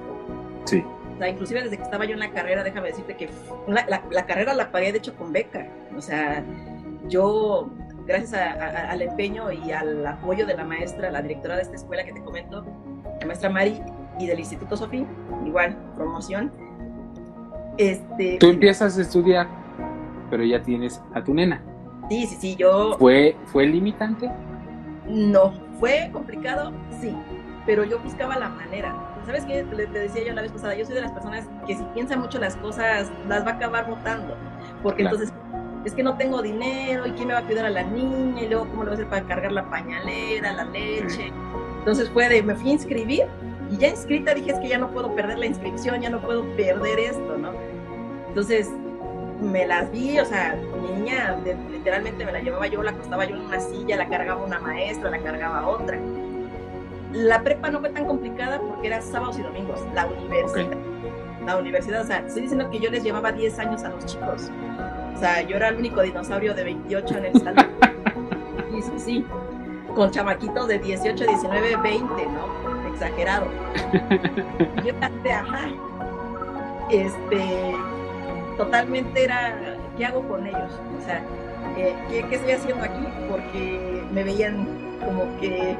[0.66, 0.84] Sí.
[1.14, 3.30] O sea, inclusive desde que estaba yo en la carrera, déjame decirte que
[3.66, 5.66] la, carrera la pagué de hecho con beca.
[5.96, 6.44] O sea,
[7.08, 7.70] yo,
[8.06, 12.12] gracias al empeño y al apoyo de la maestra, la directora de esta escuela que
[12.12, 12.64] te comento,
[13.20, 13.80] la maestra Mari,
[14.18, 15.06] y del Instituto Sofía,
[15.44, 16.52] igual, promoción.
[17.78, 19.48] Este, Tú empiezas a estudiar,
[20.30, 21.62] pero ya tienes a tu nena.
[22.08, 22.96] Sí, sí, sí, yo...
[22.98, 24.30] ¿Fue, fue limitante?
[25.08, 27.14] No, fue complicado, sí
[27.66, 28.94] pero yo buscaba la manera.
[29.26, 29.64] ¿Sabes qué?
[29.64, 32.38] Le, decía yo la vez pasada, yo soy de las personas que si piensa mucho
[32.38, 34.36] las cosas, las va a acabar votando,
[34.82, 35.32] porque entonces
[35.84, 38.48] es que no tengo dinero y quién me va a cuidar a la niña y
[38.48, 41.32] luego cómo lo voy a hacer para cargar la pañalera, la leche.
[41.78, 43.26] Entonces fue de, me fui a inscribir
[43.70, 46.44] y ya inscrita dije es que ya no puedo perder la inscripción, ya no puedo
[46.56, 47.52] perder esto, ¿no?
[48.28, 48.70] Entonces
[49.42, 51.36] me las vi, o sea, mi niña
[51.70, 55.10] literalmente me la llevaba yo, la acostaba yo en una silla, la cargaba una maestra,
[55.10, 55.98] la cargaba otra.
[57.12, 59.80] La prepa no fue tan complicada porque era sábados y domingos.
[59.94, 60.76] La universidad.
[61.46, 64.50] La universidad, o sea, estoy diciendo que yo les llevaba 10 años a los chicos.
[65.14, 67.66] O sea, yo era el único dinosaurio de 28 en el salón.
[68.76, 69.26] y sí, sí,
[69.94, 72.88] con chamaquitos de 18, 19, 20, ¿no?
[72.92, 73.46] Exagerado.
[74.82, 75.68] Y yo de ajá.
[76.90, 77.74] Este,
[78.56, 80.80] totalmente era, ¿qué hago con ellos?
[81.00, 81.22] O sea,
[81.76, 83.06] eh, ¿qué, ¿qué estoy haciendo aquí?
[83.30, 84.66] Porque me veían
[85.04, 85.76] como que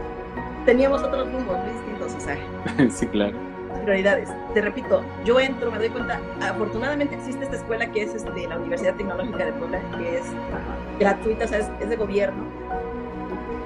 [0.64, 2.90] teníamos otros rumbos muy distintos, o sea.
[2.90, 3.53] sí, claro.
[3.84, 4.30] Prioridades.
[4.54, 8.56] Te repito, yo entro, me doy cuenta, afortunadamente existe esta escuela que es este, la
[8.56, 10.24] Universidad Tecnológica de Puebla, que es
[10.98, 12.44] gratuita, o sea, es, de gobierno.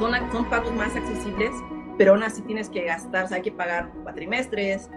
[0.00, 1.52] Son, son pagos más accesibles,
[1.96, 4.90] pero aún así tienes que gastar, o sea, hay que pagar cuatrimestres.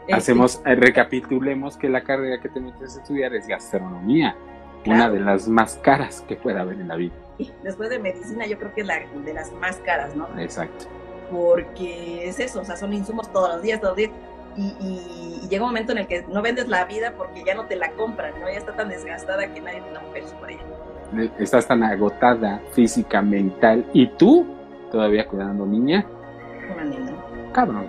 [0.00, 4.34] Este, Hacemos, eh, recapitulemos que la carrera que te metes a estudiar es gastronomía,
[4.86, 7.14] una de las más caras que pueda haber en la vida.
[7.62, 10.26] Después de medicina, yo creo que es la de las más caras, ¿no?
[10.40, 10.86] Exacto
[11.30, 14.10] porque es eso, o sea, son insumos todos los días, todos los días.
[14.58, 17.76] Y, llega un momento en el que no vendes la vida porque ya no te
[17.76, 18.50] la compran, ¿no?
[18.50, 20.62] Ya está tan desgastada que nadie te da un peso por ella.
[21.38, 24.46] Estás tan agotada física, mental, y tú
[24.90, 26.04] todavía cuidando niña.
[26.70, 27.12] Una niña.
[27.52, 27.88] Cabrón.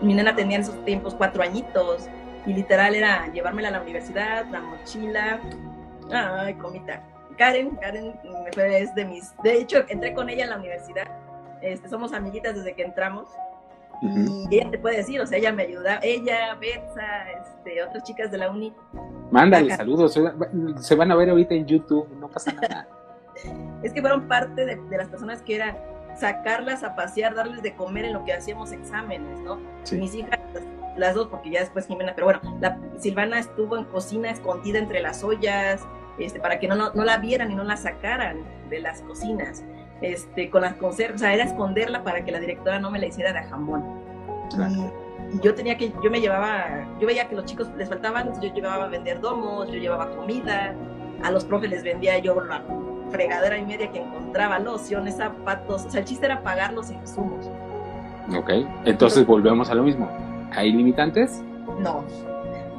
[0.00, 2.08] Mi nena tenía en esos tiempos cuatro añitos
[2.46, 5.40] y literal era llevármela a la universidad, la mochila.
[6.10, 7.04] Ay, comita.
[7.38, 8.14] Karen, Karen
[8.56, 9.32] es de mis.
[9.44, 11.06] De hecho, entré con ella en la universidad
[11.62, 13.28] este, somos amiguitas desde que entramos.
[14.50, 18.30] Y ella te puede decir, o sea, ella me ayuda, ella, Betsa, este, otras chicas
[18.32, 18.74] de la uni.
[19.30, 20.18] Mándale saludos,
[20.80, 22.88] se van a ver ahorita en YouTube, no pasa nada.
[23.82, 25.76] es que fueron parte de, las personas que eran
[26.18, 29.60] sacarlas a pasear, darles de comer en lo que hacíamos exámenes, ¿no?
[29.92, 30.38] Mis hijas,
[30.96, 35.00] las dos, porque ya después Jimena, pero bueno, la Silvana estuvo en cocina escondida entre
[35.00, 35.86] las ollas,
[36.18, 39.64] este, para que no, no, la vieran y no la sacaran de las cocinas,
[40.02, 43.06] este, con las conservas, o sea, era esconderla para que la directora no me la
[43.06, 43.82] hiciera de jamón.
[44.68, 48.52] Y, yo tenía que, yo me llevaba, yo veía que los chicos les faltaban, yo
[48.52, 50.74] llevaba a vender domos, yo llevaba comida,
[51.22, 52.62] a los profes les vendía yo la
[53.10, 57.48] fregadera y media que encontraba, lociones, zapatos, o sea, el chiste era pagar los insumos.
[58.36, 58.50] Ok,
[58.84, 60.08] entonces volvemos a lo mismo.
[60.52, 61.42] ¿Hay limitantes?
[61.78, 62.04] No.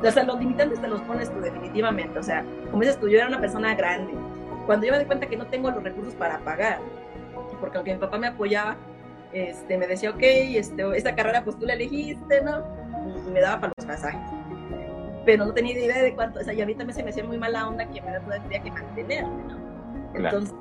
[0.02, 2.20] O sea, los limitantes te los pones tú definitivamente.
[2.20, 4.14] O sea, como dices tú, yo era una persona grande.
[4.66, 6.80] Cuando yo me di cuenta que no tengo los recursos para pagar,
[7.64, 8.76] porque aunque mi papá me apoyaba,
[9.32, 12.62] este, me decía, ok, este, esta carrera pues tú la elegiste, ¿no?
[13.26, 14.20] Y me daba para los pasajes.
[15.26, 17.24] Pero no tenía idea de cuánto, o sea, y a mí también se me hacía
[17.24, 19.58] muy mala onda que me tendría que mantenerme, ¿no?
[20.14, 20.54] Entonces,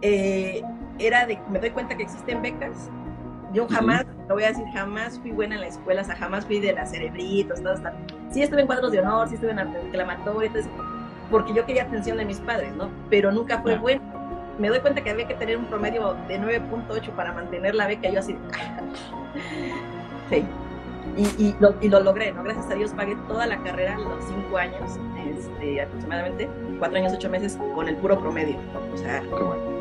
[0.00, 0.62] eh,
[0.98, 2.88] era de, me doy cuenta que existen becas.
[3.52, 6.46] Yo jamás, lo voy a decir, jamás fui buena en la escuela, o sea, jamás
[6.46, 7.90] fui de las cerebritos, todo esto.
[8.30, 10.50] Sí estuve en cuadros de honor, sí estuve en reclamatorio,
[11.30, 12.88] porque yo quería atención de mis padres, ¿no?
[13.10, 14.23] Pero nunca fue bueno.
[14.58, 18.08] Me doy cuenta que había que tener un promedio de 9.8 para mantener la beca,
[18.08, 18.36] yo así,
[20.30, 20.44] sí.
[21.16, 22.42] Y, y, lo, y, lo, logré, ¿no?
[22.42, 24.98] Gracias a Dios pagué toda la carrera, los cinco años,
[25.36, 28.56] este, aproximadamente, cuatro años, ocho meses, con el puro promedio.
[28.92, 29.22] O sea,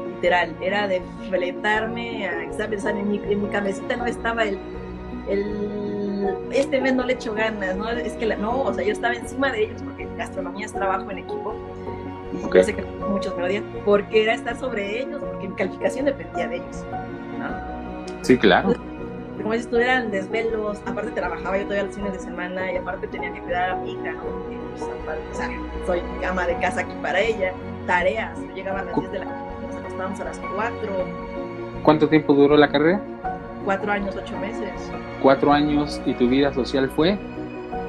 [0.08, 2.86] literal, era de fletarme a exámenes.
[2.86, 4.60] en mi, en mi cabecita no estaba el,
[5.28, 7.90] el, este mes no le echo ganas, ¿no?
[7.90, 11.10] Es que la, no, o sea, yo estaba encima de ellos porque gastronomía es trabajo
[11.12, 11.56] en equipo.
[12.34, 16.06] Y yo sé que muchos me odian, porque era estar sobre ellos, porque mi calificación
[16.06, 16.86] dependía de ellos.
[17.40, 18.24] ¿no?
[18.24, 18.74] Sí, claro
[19.44, 23.08] como dices tú, eran desvelos, aparte trabajaba yo todavía los fines de semana y aparte
[23.08, 24.24] tenía que cuidar a mi hija, ¿no?
[24.24, 25.50] Porque, pues, o sea,
[25.86, 27.52] soy ama de casa aquí para ella,
[27.86, 30.94] tareas, yo llegaba a las 10 de la mañana, nos acostábamos a las 4.
[31.84, 33.02] ¿Cuánto tiempo duró la carrera?
[33.66, 34.92] Cuatro años, ocho meses.
[35.22, 37.18] ¿Cuatro años y tu vida social fue?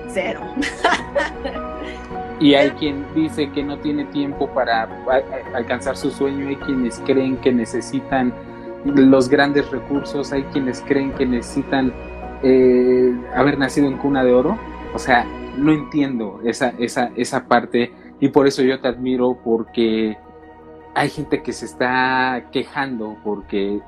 [0.09, 0.41] Cero.
[2.40, 4.88] y hay quien dice que no tiene tiempo para
[5.55, 8.33] alcanzar su sueño, hay quienes creen que necesitan
[8.85, 11.92] los grandes recursos, hay quienes creen que necesitan
[12.42, 14.59] eh, haber nacido en cuna de oro.
[14.94, 15.25] O sea,
[15.57, 20.16] no entiendo esa, esa, esa parte y por eso yo te admiro porque
[20.94, 23.81] hay gente que se está quejando porque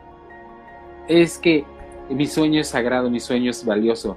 [1.08, 1.64] es que
[2.08, 4.16] mi sueño es sagrado, mi sueño es valioso.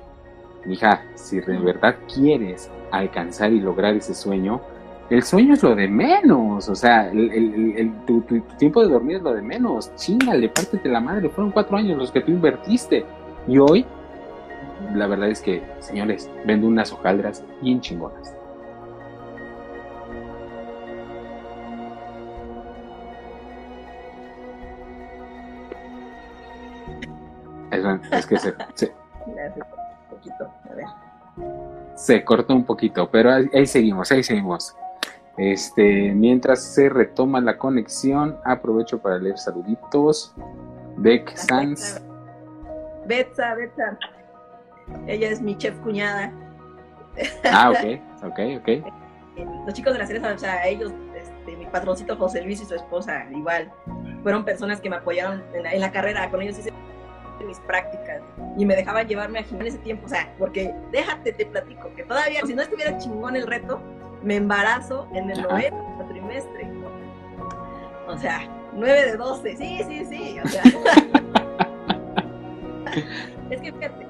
[0.66, 4.62] Mija, si de verdad quieres alcanzar y lograr ese sueño,
[5.10, 8.22] el sueño es lo de menos, o sea, el, tu,
[8.60, 9.94] tiempo de dormir es lo de menos.
[9.96, 13.06] Chingale, pártete la madre, fueron cuatro años los que tú invertiste.
[13.48, 13.86] Y hoy,
[14.94, 18.36] la verdad es que, señores, vendo unas hojaldras bien chingonas.
[28.12, 28.94] Es, que se, se,
[32.00, 34.74] se cortó un poquito, pero ahí seguimos, ahí seguimos.
[35.38, 40.34] Este, mientras se retoma la conexión, aprovecho para leer saluditos.
[40.98, 42.02] Beck Sanz.
[43.06, 43.98] Betsa, Betsa.
[45.08, 46.32] Ella es mi chef cuñada.
[47.44, 48.94] Ah, ok, ok, ok.
[49.66, 52.76] Los chicos de la cereza, o sea, ellos, este, mi patroncito José Luis y su
[52.76, 53.72] esposa, igual,
[54.24, 56.74] fueron personas que me apoyaron en la, carrera, con ellos hice
[57.50, 58.22] mis prácticas
[58.58, 62.04] y me dejaban llevarme a en ese tiempo, o sea, porque déjate, te platico, que
[62.04, 63.82] todavía, si no estuviera chingón el reto,
[64.24, 66.70] me embarazo en el noveno trimestre.
[68.08, 68.42] O sea,
[68.74, 70.40] 9 de 12, sí, sí, sí.
[70.44, 70.64] O sea,
[73.50, 74.08] es que fíjate.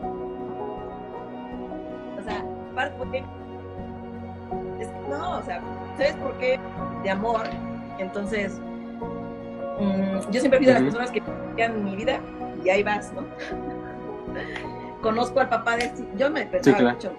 [2.18, 2.44] O sea,
[2.98, 3.24] porque.
[4.80, 5.62] Es que no, o sea,
[5.98, 6.58] ¿sabes por qué?
[7.04, 7.44] De amor.
[8.00, 8.58] Entonces,
[9.80, 11.22] mm, yo siempre pido a las personas que
[11.58, 12.22] en mi vida
[12.64, 13.26] y ahí vas, ¿no?
[15.02, 15.92] Conozco al papá de.
[16.18, 17.14] Yo me pensaba mucho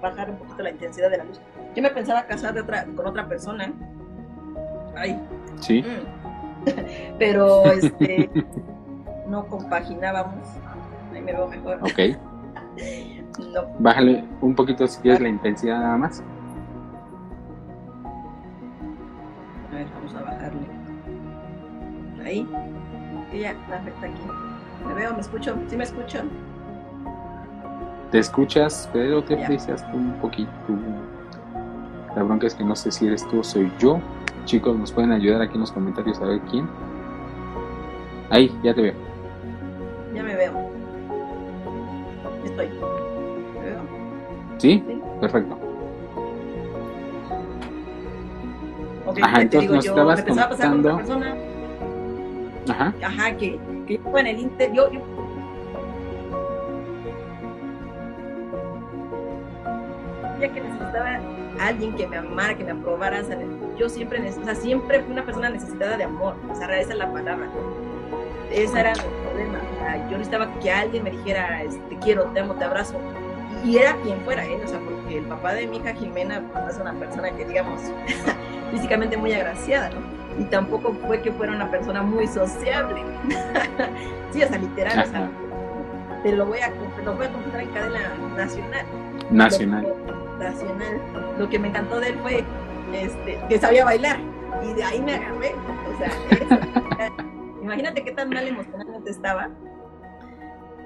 [0.00, 1.40] bajar un poquito la intensidad de la luz
[1.74, 3.72] yo me pensaba casar de otra, con otra persona.
[4.94, 5.18] Ay.
[5.60, 5.82] Sí.
[5.82, 7.14] Mm.
[7.18, 8.30] Pero este
[9.28, 10.46] no compaginábamos.
[11.12, 11.78] Ahí me veo mejor.
[11.82, 12.18] Ok.
[13.54, 13.66] no.
[13.78, 16.22] Bájale un poquito si quieres la intensidad nada más.
[19.70, 20.66] A ver, vamos a bajarle.
[22.24, 22.48] Ahí.
[23.32, 24.41] Y ya, perfecto aquí.
[24.86, 25.14] ¿Me veo?
[25.14, 25.56] ¿Me escucho?
[25.68, 26.18] ¿Sí me escucho?
[28.10, 30.50] Te escuchas, pero te aprecias un poquito.
[32.14, 34.00] La bronca es que no sé si eres tú o soy yo.
[34.44, 36.68] Chicos, nos pueden ayudar aquí en los comentarios a ver quién.
[38.28, 38.94] Ahí, ya te veo.
[40.14, 40.52] Ya me veo.
[42.44, 42.68] Estoy.
[42.68, 43.80] ¿Me veo?
[44.58, 44.84] ¿Sí?
[45.20, 45.58] Perfecto.
[49.22, 51.00] Ajá, entonces nos estabas contando.
[52.68, 52.94] Ajá.
[53.04, 53.58] Ajá, que,
[53.98, 55.00] yo en el interior, yo,
[60.50, 61.20] que necesitaba
[61.60, 63.38] alguien que me amara, que me aprobara, o sea,
[63.78, 66.98] yo siempre, o sea, siempre fui una persona necesitada de amor, o sea, esa es
[66.98, 67.48] la palabra.
[68.50, 69.60] Ese era mi problema.
[69.72, 72.96] O sea, yo necesitaba que alguien me dijera, este, te quiero, te amo, te abrazo.
[73.64, 74.60] Y era quien fuera, ¿eh?
[74.62, 77.80] O sea, porque el papá de mi hija Jimena pues, es una persona que, digamos,
[78.72, 80.21] físicamente muy agraciada, ¿no?
[80.38, 83.02] Y tampoco fue que fuera una persona muy sociable.
[84.32, 85.30] sí, o sea, literal, o sea,
[86.22, 88.86] te lo voy a, te lo voy a en cadena nacional.
[89.30, 89.82] Nacional.
[90.06, 91.00] Lo, nacional.
[91.38, 92.44] Lo que me encantó de él fue
[92.92, 94.18] este, que sabía bailar.
[94.62, 95.54] Y de ahí me agarré.
[95.92, 96.08] O sea,
[97.06, 97.14] eso,
[97.62, 99.50] imagínate qué tan mal emocionalmente estaba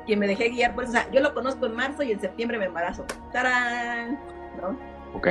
[0.07, 0.93] que me dejé guiar por eso.
[0.93, 3.05] O sea, yo lo conozco en marzo y en septiembre me embarazo.
[3.33, 4.19] ¡Tarán!
[4.61, 4.79] ¿No?
[5.15, 5.27] Ok.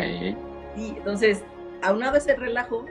[0.76, 1.44] Y entonces,
[1.82, 2.86] aunado ese relajo,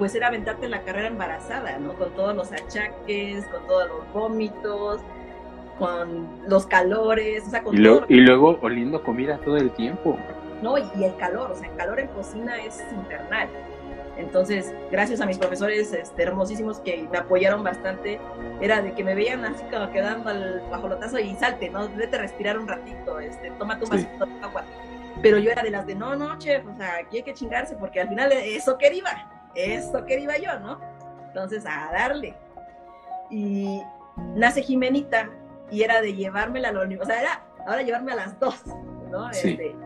[0.00, 1.92] pues era aventarte la carrera embarazada, ¿no?
[1.92, 5.02] Con todos los achaques, con todos los vómitos,
[5.78, 10.18] con los calores, o sea, con y, luego, y luego oliendo comida todo el tiempo.
[10.62, 13.50] No, y, y, el calor, o sea, el calor en cocina es infernal.
[14.16, 18.18] Entonces, gracias a mis profesores este, hermosísimos que me apoyaron bastante,
[18.62, 21.90] era de que me veían así como quedando al bajolotazo y salte, ¿no?
[21.90, 24.64] Vete a respirar un ratito, este, toma tu vasito de agua.
[25.20, 27.76] Pero yo era de las de, no, no, chef, o sea, aquí hay que chingarse
[27.76, 28.86] porque al final eso que
[29.54, 30.80] eso que iba yo, ¿no?
[31.28, 32.34] Entonces, a darle.
[33.30, 33.80] Y
[34.34, 35.30] nace Jimenita
[35.70, 38.62] y era de llevármela a la universidad, o sea, era ahora llevarme a las dos,
[39.10, 39.32] ¿no?
[39.32, 39.50] Sí.
[39.50, 39.76] Este,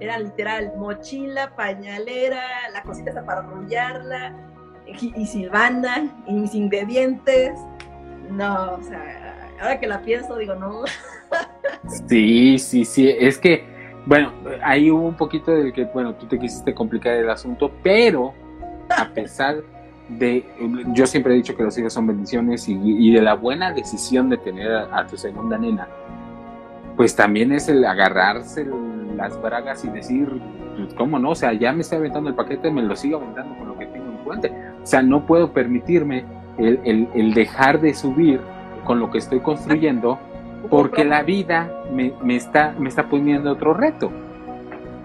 [0.00, 4.34] era literal mochila, pañalera, la cosita esa para arrullarla,
[4.86, 7.58] y, y silvana, y mis ingredientes.
[8.30, 10.84] No, o sea, ahora que la pienso, digo, no.
[12.08, 13.64] sí, sí, sí, es que,
[14.06, 18.34] bueno, ahí hubo un poquito de que, bueno, tú te quisiste complicar el asunto, pero
[18.96, 19.56] a pesar
[20.08, 20.44] de,
[20.92, 24.28] yo siempre he dicho que los hijos son bendiciones y, y de la buena decisión
[24.30, 25.86] de tener a, a tu segunda nena,
[26.96, 28.66] pues también es el agarrarse
[29.16, 30.28] las bragas y decir,
[30.76, 31.30] pues, ¿cómo no?
[31.30, 33.86] O sea, ya me estoy aventando el paquete, me lo sigo aventando con lo que
[33.86, 34.48] tengo en cuenta.
[34.82, 36.24] O sea, no puedo permitirme
[36.56, 38.40] el, el, el dejar de subir
[38.84, 40.18] con lo que estoy construyendo
[40.70, 44.10] porque la vida me, me, está, me está poniendo otro reto.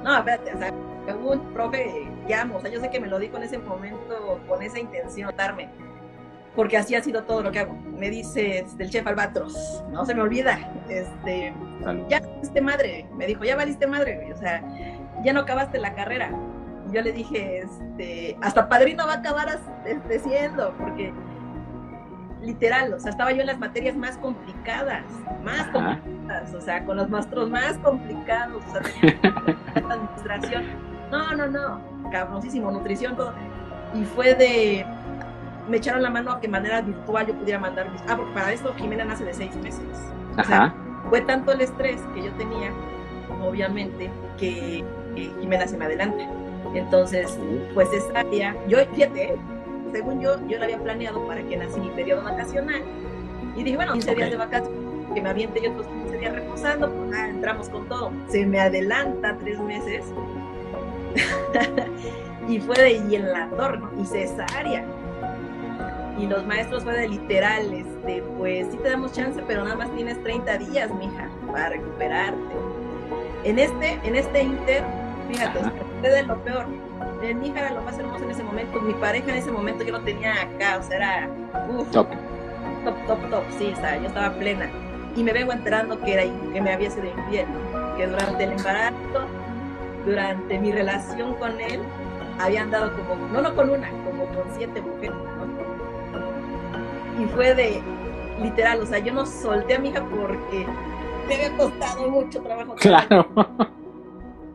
[0.04, 0.74] No, espérate, o sea,
[1.16, 4.62] un profe ya, o sea, yo sé que me lo dijo en ese momento con
[4.62, 5.70] esa intención, darme
[6.56, 7.74] porque así ha sido todo lo que hago.
[7.98, 10.60] Me dice del chef Albatros, no se me olvida,
[10.90, 11.54] este,
[12.10, 14.64] ya valiste madre, me dijo, ya valiste madre, o sea,
[15.24, 16.32] ya no acabaste la carrera.
[16.92, 21.14] Yo le dije, este, hasta padrino va a acabar este, siendo, porque
[22.42, 25.06] literal, o sea, estaba yo en las materias más complicadas,
[25.44, 28.82] más complicadas, o sea, con los maestros más complicados, o sea,
[29.90, 30.66] administración,
[31.14, 33.34] no, no, no, cabrosísimo, nutrición, todo.
[33.94, 34.86] Y fue de,
[35.70, 38.02] me echaron la mano a que manera virtual yo pudiera mandar mis...
[38.08, 39.86] Ah, porque para esto Jimena nace de seis meses.
[40.38, 40.42] Ajá.
[40.42, 40.76] O sea,
[41.10, 42.72] fue tanto el estrés que yo tenía,
[43.42, 44.84] obviamente, que,
[45.16, 46.26] que Jimena se me adelanta.
[46.74, 47.38] Entonces,
[47.74, 49.36] pues esa día, yo, fíjate,
[49.92, 52.82] según yo, yo lo había planeado para que nací mi periodo vacacional.
[53.56, 54.18] Y dije, bueno, 15 okay.
[54.18, 54.80] días de vacaciones,
[55.14, 58.12] que me aviente yo otros 15 días reposando, pues ah, entramos con todo.
[58.28, 60.04] Se me adelanta tres meses.
[62.48, 64.86] y fue de y en la torno y cesárea
[66.18, 69.94] y los maestros fue de literal, este, pues sí te damos chance, pero nada más
[69.96, 72.54] tienes 30 días, mija, para recuperarte.
[73.44, 74.84] En este, en este inter,
[75.30, 75.60] fíjate,
[76.02, 76.68] de lo peor.
[77.22, 79.94] Mi hija era lo más hermoso en ese momento, mi pareja en ese momento yo
[79.94, 81.30] lo tenía acá, o sea, era
[81.70, 82.08] uf, top.
[82.84, 84.70] top, top, top, sí, o sea, yo estaba plena.
[85.16, 87.46] Y me vengo enterando que, era, que me había sido infiel,
[87.98, 89.28] que durante el embarazo,
[90.06, 91.80] durante mi relación con él,
[92.40, 95.44] había andado como, no, no con una, como con siete mujeres, ¿no?
[97.22, 97.82] y fue de
[98.42, 100.66] literal, o sea, yo no solté a mi hija porque
[101.28, 102.76] me había costado mucho trabajo.
[102.76, 103.28] Claro.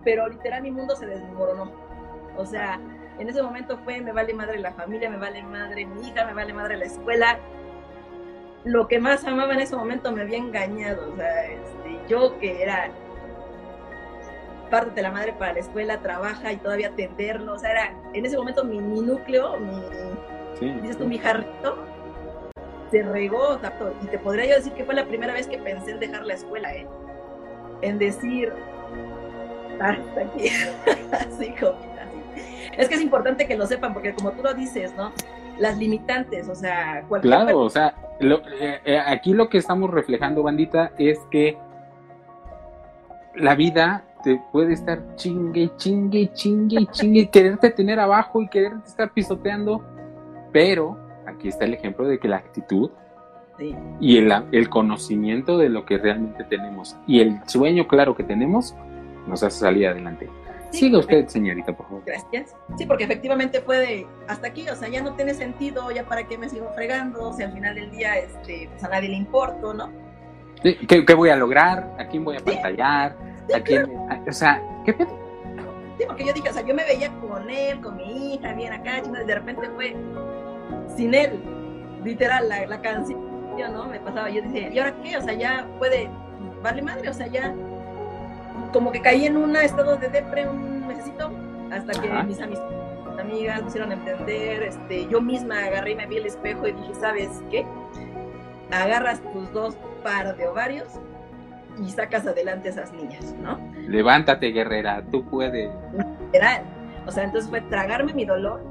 [0.05, 1.71] Pero literal mi mundo se desmoronó.
[2.37, 2.81] O sea,
[3.19, 6.35] en ese momento fue, me vale madre la familia, me vale madre mi hija, me
[6.35, 7.39] vale madre la escuela.
[8.65, 11.13] Lo que más amaba en ese momento me había engañado.
[11.13, 12.91] O sea, este, yo que era
[14.69, 17.55] parte de la madre para la escuela, trabaja y todavía atenderlo.
[17.55, 19.81] O sea, era en ese momento mi, mi núcleo, mi,
[20.59, 21.03] sí, dices sí.
[21.03, 21.79] tú, mi jarrito,
[22.91, 25.93] se regó, tanto, y te podría yo decir que fue la primera vez que pensé
[25.93, 26.87] en dejar la escuela, ¿eh?
[27.83, 28.53] En decir,
[29.81, 30.49] hasta aquí,
[31.13, 31.79] así como.
[32.77, 35.13] Es que es importante que lo sepan, porque como tú lo dices, ¿no?
[35.59, 37.35] Las limitantes, o sea, cualquier...
[37.35, 41.59] Claro, o sea, lo, eh, aquí lo que estamos reflejando, bandita, es que
[43.35, 49.11] la vida te puede estar chingue, chingue, chingue, chingue, quererte tener abajo y quererte estar
[49.11, 49.83] pisoteando,
[50.53, 52.91] pero aquí está el ejemplo de que la actitud
[54.01, 58.75] Y el, el conocimiento de lo que realmente tenemos y el sueño claro que tenemos
[59.27, 60.29] nos hace salir adelante.
[60.73, 62.03] Siga usted, señorita, por favor.
[62.05, 62.55] Gracias.
[62.77, 66.25] Sí, porque efectivamente fue de hasta aquí, o sea, ya no tiene sentido, ya para
[66.29, 69.17] qué me sigo fregando, o sea, al final del día, este, pues a nadie le
[69.17, 69.91] importo, ¿no?
[70.63, 71.97] Sí, ¿qué, voy a lograr?
[71.99, 73.28] ¿A quién voy a pantallar?
[73.55, 73.97] ¿A quién?
[74.29, 75.29] o sea, ¿qué pedo?
[75.99, 78.73] Sí, porque yo dije, o sea, yo me veía con él, con mi hija, bien
[78.73, 79.97] acá, y de repente fue
[80.97, 81.41] sin él,
[82.05, 83.21] literal, la, la canción,
[83.73, 83.87] ¿no?
[83.87, 85.17] Me pasaba, yo dije, ¿y ahora qué?
[85.17, 86.09] O sea, ya puede,
[86.63, 87.53] vale madre, o sea, ya
[88.73, 91.31] como que caí en un estado de depre un mesecito,
[91.73, 96.27] hasta que mis amigas me hicieron entender, este, yo misma agarré y me vi el
[96.27, 97.67] espejo y dije, ¿sabes qué?
[98.71, 100.89] Agarras tus dos par de ovarios
[101.81, 103.59] y sacas adelante a esas niñas, ¿no?
[103.89, 105.71] Levántate, guerrera, tú puedes.
[106.27, 106.63] Literal.
[107.07, 108.63] O sea, entonces fue tragarme mi dolor,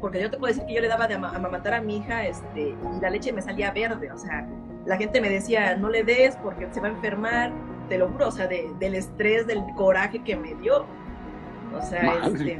[0.00, 2.70] porque yo te puedo decir que yo le daba de amamantar a mi hija este,
[2.70, 4.48] y la leche me salía verde, o sea,
[4.86, 7.52] la gente me decía, no le des porque se va a enfermar,
[7.88, 10.86] te lo juro, o sea, del estrés, del coraje que me dio.
[11.76, 12.58] O sea, este,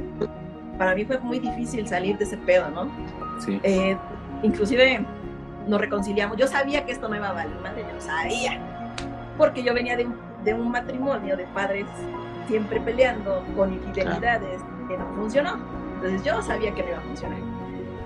[0.77, 2.89] para mí fue muy difícil salir de ese pedo, ¿no?
[3.39, 3.59] Sí.
[3.63, 3.97] Eh,
[4.43, 5.03] inclusive
[5.67, 6.37] nos reconciliamos.
[6.37, 8.59] Yo sabía que esto no iba a valer madre, yo lo sabía.
[9.41, 11.87] Porque yo venía de un, de un matrimonio de padres
[12.47, 15.57] siempre peleando con infidelidades que no funcionó.
[15.95, 17.39] Entonces yo sabía que no iba a funcionar.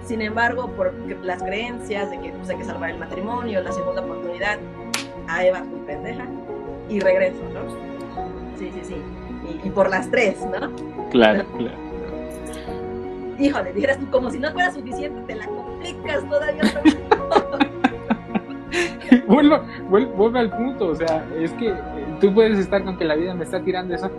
[0.01, 4.01] Sin embargo, por las creencias de que pues, hay que salvar el matrimonio, la segunda
[4.01, 4.59] oportunidad,
[5.27, 6.25] a Eva, tu pendeja,
[6.88, 7.69] y regreso, ¿no?
[8.57, 9.01] Sí, sí, sí.
[9.61, 10.71] Y, por las tres, ¿no?
[11.09, 11.77] Claro, claro.
[13.38, 16.61] Híjole, dijeras tú, como si no fuera suficiente, te la complicas todavía.
[19.28, 21.76] vuelvo, vuelvo, al punto, o sea, es que eh,
[22.19, 24.09] tú puedes estar con que la vida me está tirando eso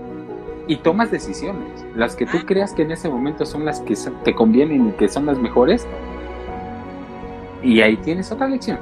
[0.66, 3.94] y tomas decisiones, las que tú creas que en ese momento son las que
[4.24, 5.86] te convienen y que son las mejores,
[7.62, 8.78] y ahí tienes otra lección.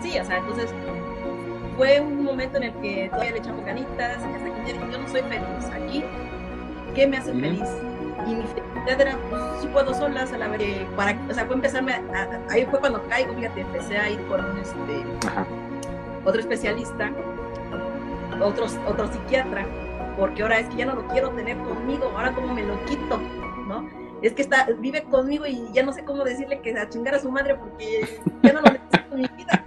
[0.00, 0.72] Sí, o sea, entonces
[1.76, 5.22] fue un momento en el que todavía le echamos ganitas, hasta que yo no soy
[5.22, 6.04] feliz aquí,
[6.94, 7.68] ¿qué me hace feliz?
[8.26, 11.54] Y mi felicidad era, pues, si puedo solas, a la vez, para, o sea, fue
[11.54, 15.04] empezarme, a, ahí fue cuando caigo, fíjate, empecé a ir con un, este,
[16.24, 17.12] otro especialista,
[18.42, 19.66] otro, otro psiquiatra,
[20.18, 23.18] porque ahora es que ya no lo quiero tener conmigo, ahora como me lo quito,
[23.68, 23.88] ¿no?
[24.22, 27.20] Es que está, vive conmigo y ya no sé cómo decirle que a chingar a
[27.20, 28.08] su madre porque
[28.42, 29.64] ya no lo necesito en mi vida.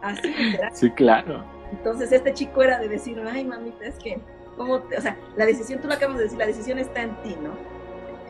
[0.00, 0.70] Así, literal.
[0.72, 1.44] Sí, claro.
[1.72, 4.18] Entonces este chico era de decir, ay mamita, es que,
[4.56, 7.36] ¿cómo o sea, la decisión, tú lo acabas de decir, la decisión está en ti,
[7.42, 7.50] ¿no?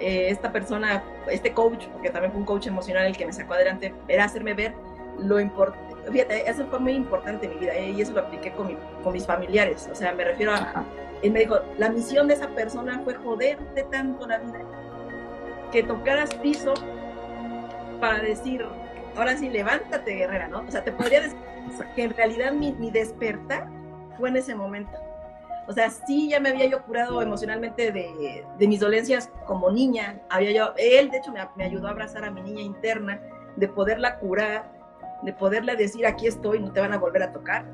[0.01, 3.55] Eh, esta persona, este coach, porque también fue un coach emocional el que me sacó
[3.55, 4.75] adelante, era hacerme ver
[5.19, 5.95] lo importante.
[6.11, 9.13] Fíjate, eso fue muy importante en mi vida eh, y eso lo apliqué con, con
[9.13, 9.89] mis familiares.
[9.93, 10.85] O sea, me refiero a.
[11.23, 14.61] Él me dijo: la misión de esa persona fue joderte tanto la vida
[15.71, 16.75] que tocaras piso
[18.01, 18.65] para decir,
[19.17, 20.61] ahora sí, levántate, guerrera, ¿no?
[20.61, 21.39] O sea, te podría decir
[21.95, 23.69] que en realidad mi, mi, despertar
[24.19, 24.91] fue en ese momento.
[25.71, 30.21] O sea, sí ya me había yo curado emocionalmente de, de mis dolencias como niña.
[30.29, 33.21] Había yo, él de hecho me, me, ayudó a abrazar a mi niña interna,
[33.55, 34.69] de poderla curar,
[35.23, 37.67] de poderle decir aquí estoy, no te van a volver a tocar,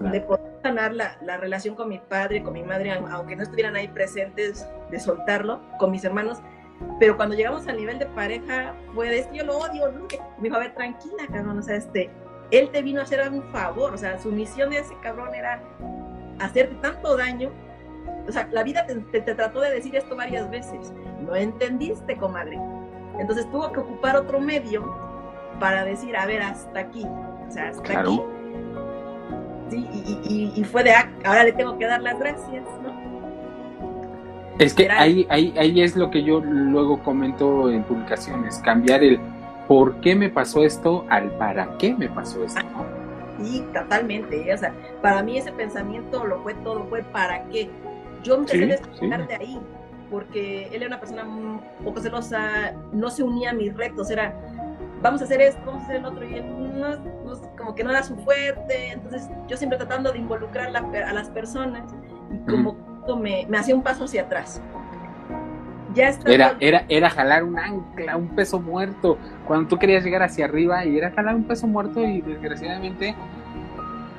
[0.00, 3.74] de poder sanar la, la, relación con mi padre, con mi madre, aunque no estuvieran
[3.74, 6.42] ahí presentes, de soltarlo, con mis hermanos.
[6.98, 10.00] Pero cuando llegamos al nivel de pareja, fue de yo lo odio, ¿no?
[10.36, 12.10] Me dijo, a ver, tranquila, cabrón, o sea, este,
[12.50, 15.62] él te vino a hacer un favor, o sea, su misión de ese cabrón era
[16.40, 17.50] hacerte tanto daño.
[18.28, 20.92] O sea, la vida te, trató de decir esto varias veces.
[21.24, 22.58] No entendiste, comadre.
[23.18, 24.84] Entonces tuvo que ocupar otro medio
[25.58, 27.04] para decir, a ver, hasta aquí.
[27.04, 28.20] O sea, hasta aquí.
[29.70, 32.90] Sí, y, fue de, ah, ahora le tengo que dar las gracias, ¿no?
[34.58, 39.20] Es que ahí, ahí, ahí es lo que yo luego comento en publicaciones, cambiar el
[39.68, 42.60] por qué me pasó esto al para qué me pasó esto.
[43.42, 44.52] Sí, totalmente.
[44.52, 47.70] O sea, para mí ese pensamiento lo fue todo, fue para qué.
[48.22, 48.80] Yo empecé
[49.12, 49.60] a de ahí,
[50.10, 54.34] porque él era una persona un poco celosa, no se unía a mis retos, era
[55.02, 56.88] vamos a hacer esto, vamos a hacer el otro, y él no,
[57.56, 61.94] como que no era su fuerte, entonces yo siempre tratando de involucrar a las personas,
[62.30, 62.76] y como
[63.16, 64.60] me, me hacía un paso hacia atrás
[66.26, 69.18] era, era, era jalar un ancla, un peso muerto.
[69.46, 73.14] Cuando tú querías llegar hacia arriba y era jalar un peso muerto y desgraciadamente,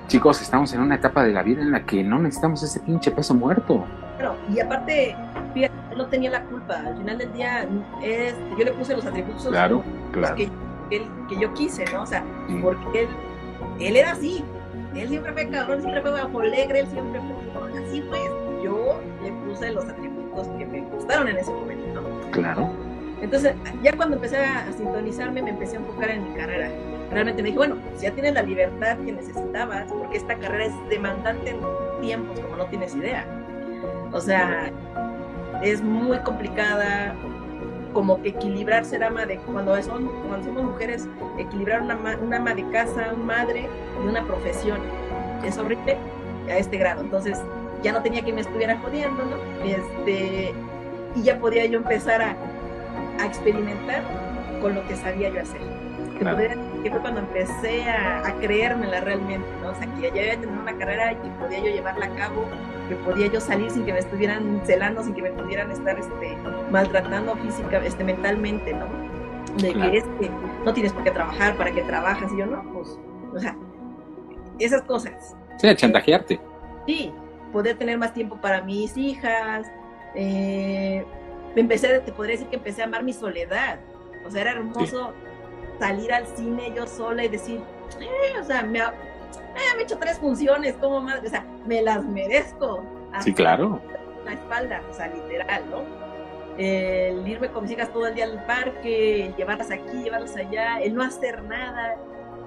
[0.08, 3.12] chicos, estamos en una etapa de la vida en la que no necesitamos ese pinche
[3.12, 3.86] peso muerto.
[4.18, 5.16] Claro, y aparte,
[5.54, 6.76] fíjate, él no tenía la culpa.
[6.76, 7.68] Al final del día,
[8.04, 10.36] es, yo le puse los atributos claro, claro.
[10.36, 10.50] Que,
[10.90, 12.04] que, yo quise, ¿no?
[12.04, 12.24] O sea,
[12.62, 13.08] porque él,
[13.80, 14.44] él era así.
[14.94, 17.22] Él siempre fue cabrón, siempre fue bajo alegre, él siempre
[17.54, 18.22] fue así, pues.
[18.62, 20.21] Yo le puse los atributos
[20.58, 22.70] que me gustaron en ese momento, Claro.
[23.22, 23.54] Entonces,
[23.84, 26.70] ya cuando empecé a sintonizarme, me empecé a enfocar en mi carrera.
[27.12, 30.90] Realmente me dije, bueno, si ya tienes la libertad que necesitabas, porque esta carrera es
[30.90, 31.58] demandante en
[32.02, 33.26] tiempos, como no tienes idea.
[34.12, 34.72] O sea,
[35.62, 37.14] es muy complicada,
[37.94, 41.08] como que equilibrar ser ama de cuando son cuando somos mujeres
[41.38, 43.70] equilibrar una, una ama de casa una madre
[44.02, 44.80] y una profesión
[45.44, 45.98] es horrible
[46.50, 47.38] a este grado entonces
[47.84, 50.54] ya no tenía que me estuviera jodiendo no este
[51.16, 52.36] y ya podía yo empezar a,
[53.20, 54.04] a experimentar
[54.62, 55.60] con lo que sabía yo hacer.
[56.18, 60.62] Que, fue cuando empecé a, a, creérmela realmente no o sea que ya había tenido
[60.62, 62.46] una carrera y que podía yo llevarla a cabo
[62.92, 66.38] que podía yo salir sin que me estuvieran celando, sin que me pudieran estar este,
[66.70, 68.86] maltratando física, este, mentalmente, ¿no?
[69.56, 70.30] De que es que
[70.66, 73.00] no tienes por qué trabajar, para qué trabajas, y yo no, pues,
[73.34, 73.56] o sea,
[74.60, 75.36] esas cosas.
[75.58, 76.40] Sí, chantajearte.
[76.86, 77.14] Sí,
[77.52, 79.68] poder tener más tiempo para mis hijas,
[80.16, 81.06] eh,
[81.56, 83.80] empecé, te podría decir que empecé a amar mi soledad,
[84.26, 85.14] o sea, era hermoso
[85.80, 87.60] salir al cine yo sola y decir,
[88.00, 88.84] eh, o sea, me, eh,
[89.76, 92.84] me he hecho tres funciones, como madre, o sea, me las merezco.
[93.22, 93.82] Sí, claro.
[94.26, 95.82] La espalda, o sea, literal, ¿no?
[96.58, 100.94] El irme con mis hijas todo el día al parque, llevarlas aquí, llevarlas allá, el
[100.94, 101.96] no hacer nada,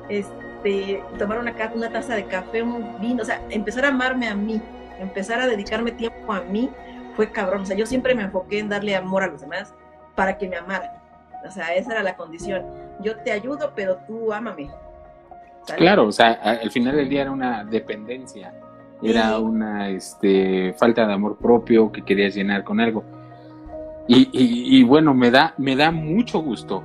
[0.09, 4.35] este, tomar una, una taza de café, un vino, o sea, empezar a amarme a
[4.35, 4.61] mí,
[4.99, 6.71] empezar a dedicarme tiempo a mí,
[7.15, 7.63] fue cabrón.
[7.63, 9.75] O sea, yo siempre me enfoqué en darle amor a los demás
[10.15, 10.91] para que me amaran.
[11.47, 12.65] O sea, esa era la condición.
[13.01, 14.71] Yo te ayudo, pero tú ámame.
[15.77, 18.53] Claro, o sea, al final del día era una dependencia,
[19.03, 23.03] era una este, falta de amor propio que querías llenar con algo.
[24.07, 26.83] Y, y, bueno, me da, me da mucho gusto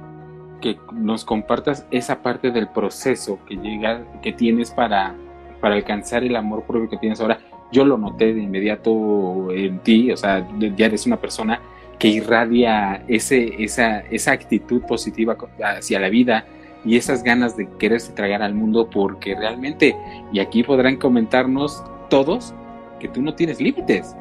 [0.61, 5.15] que nos compartas esa parte del proceso que llega, que tienes para,
[5.59, 7.39] para alcanzar el amor propio que tienes ahora.
[7.71, 11.61] Yo lo noté de inmediato en ti, o sea, ya eres una persona
[11.99, 16.45] que irradia ese, esa, esa actitud positiva hacia la vida,
[16.85, 19.95] y esas ganas de quererse tragar al mundo porque realmente,
[20.31, 22.53] y aquí podrán comentarnos todos,
[22.99, 24.15] que tú no tienes límites,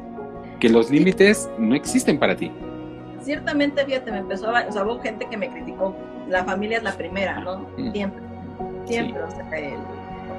[0.59, 2.51] que los límites no existen para ti.
[3.21, 5.95] Ciertamente, fíjate, me empezó a, o sea, hubo gente que me criticó,
[6.27, 7.65] la familia es la primera, ¿no?
[7.91, 8.21] Siempre,
[8.85, 9.79] siempre, o sea, el,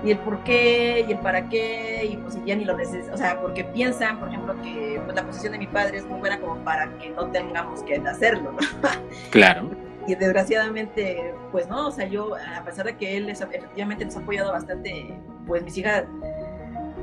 [0.05, 3.17] y el por qué, y el para qué, y pues ya ni lo necesitan, o
[3.17, 6.41] sea, porque piensan, por ejemplo, que pues, la posición de mi padre es muy buena
[6.41, 8.59] como para que no tengamos que hacerlo, ¿no?
[9.31, 9.71] Claro
[10.07, 14.17] y desgraciadamente, pues no, o sea, yo, a pesar de que él les, efectivamente les
[14.17, 15.15] ha apoyado bastante,
[15.47, 16.05] pues mis hijas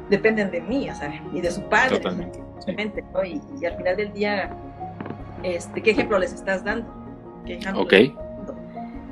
[0.09, 1.97] dependen de mí, o sea, y de su padre.
[1.97, 2.41] Totalmente.
[3.13, 3.23] ¿no?
[3.23, 4.49] y, al final del día,
[5.43, 6.91] este, ¿qué ejemplo les estás dando?
[7.45, 7.93] ¿Qué ejemplo ok.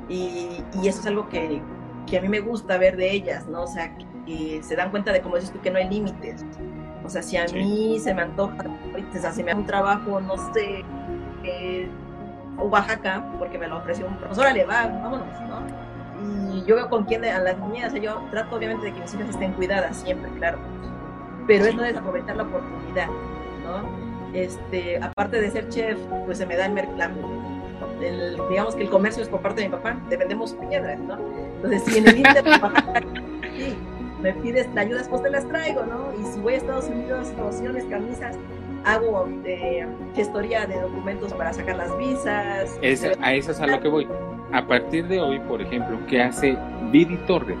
[0.08, 1.60] Y, y, eso es algo que,
[2.06, 3.62] que, a mí me gusta ver de ellas, ¿no?
[3.62, 3.94] O sea,
[4.26, 6.44] que, se dan cuenta de, como dices tú, que no hay límites.
[7.04, 10.20] O sea, si a mí se me antoja, o sea, si me da un trabajo,
[10.20, 10.84] no sé,
[11.44, 11.88] eh,
[12.58, 16.54] Oaxaca, porque me lo ofreció un profesor, le va, vámonos, ¿no?
[16.54, 19.28] Y yo veo con quién, a las niñas, yo trato obviamente de que mis hijas
[19.28, 20.58] estén cuidadas siempre, claro,
[21.46, 24.06] pero es no desaprovechar la oportunidad, ¿no?
[24.32, 26.76] Este, aparte de ser chef, pues se me da el,
[28.02, 31.16] el, digamos que el comercio es por parte de mi papá, dependemos piedras, ¿no?
[31.56, 32.44] Entonces, si en el Inter
[33.56, 33.76] sí,
[34.22, 36.12] me pides la ayudas, pues te las traigo, ¿no?
[36.20, 38.36] Y si voy a Estados Unidos, lociones, camisas,
[38.84, 42.78] hago eh, gestoría de documentos para sacar las visas.
[43.20, 44.08] a eso es a lo que voy.
[44.52, 46.56] A partir de hoy, por ejemplo, ¿qué hace
[46.90, 47.56] Vidi Torre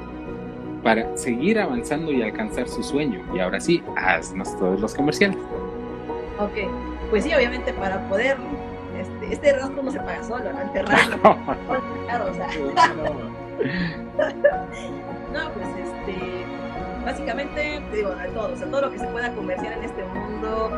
[0.82, 3.20] para seguir avanzando y alcanzar su sueño?
[3.34, 5.36] Y ahora sí, haznos todos los comerciales.
[6.38, 6.70] Ok,
[7.10, 8.36] pues sí, obviamente para poder,
[8.98, 10.60] este, este rostro no se paga solo, ¿no?
[10.60, 11.18] Enterrarlo.
[12.06, 12.48] claro, o sea.
[12.94, 13.25] no,
[15.54, 16.44] pues este,
[17.04, 20.70] básicamente, digo, de todo, o sea, todo lo que se pueda comerciar en este mundo,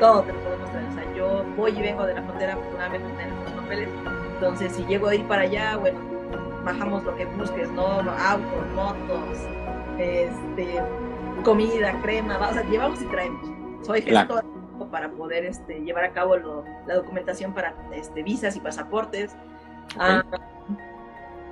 [0.00, 0.88] todo te lo podemos traer.
[0.88, 3.88] O sea, yo voy y vengo de la frontera, afortunadamente tenemos los papeles.
[4.34, 5.98] Entonces, si llego a ir para allá, bueno,
[6.64, 7.86] bajamos lo que busques, ¿no?
[7.86, 9.38] Autos, motos,
[9.98, 10.80] este,
[11.44, 13.48] comida, crema, o sea, llevamos y traemos.
[13.82, 14.44] Soy gestor
[14.90, 16.36] para poder este, llevar a cabo
[16.86, 19.36] la documentación para este, visas y pasaportes.
[19.98, 20.22] Ah,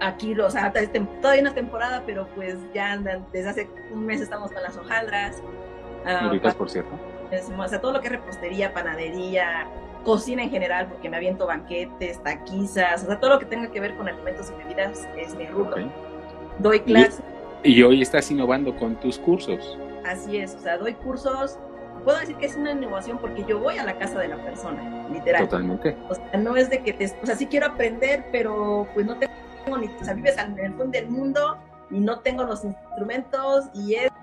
[0.03, 0.73] aquí, o sea,
[1.21, 4.77] todavía no es temporada, pero pues ya andan, desde hace un mes estamos con las
[4.77, 5.43] hojaldras.
[6.05, 6.99] Ah, por cierto
[7.59, 9.67] o sea, todo lo que es repostería, panadería,
[10.05, 13.81] cocina en general, porque me aviento banquetes, taquizas, o sea, todo lo que tenga que
[13.81, 15.91] ver con alimentos y bebidas es mi rubro.
[16.59, 17.23] Doy clases.
[17.63, 19.79] Y, hoy estás innovando con tus cursos.
[20.05, 21.59] Así es, o sea, doy cursos.
[22.05, 25.07] Puedo decir que es una innovación porque yo voy a la casa de la persona,
[25.09, 25.45] literal.
[25.45, 25.97] Totalmente.
[26.09, 27.07] O sea, no es de que te.
[27.23, 29.33] O sea, sí quiero aprender, pero pues no tengo
[29.79, 29.87] ni.
[29.87, 31.59] O sea, vives en el fondo del mundo
[31.91, 34.15] y no tengo los instrumentos y esto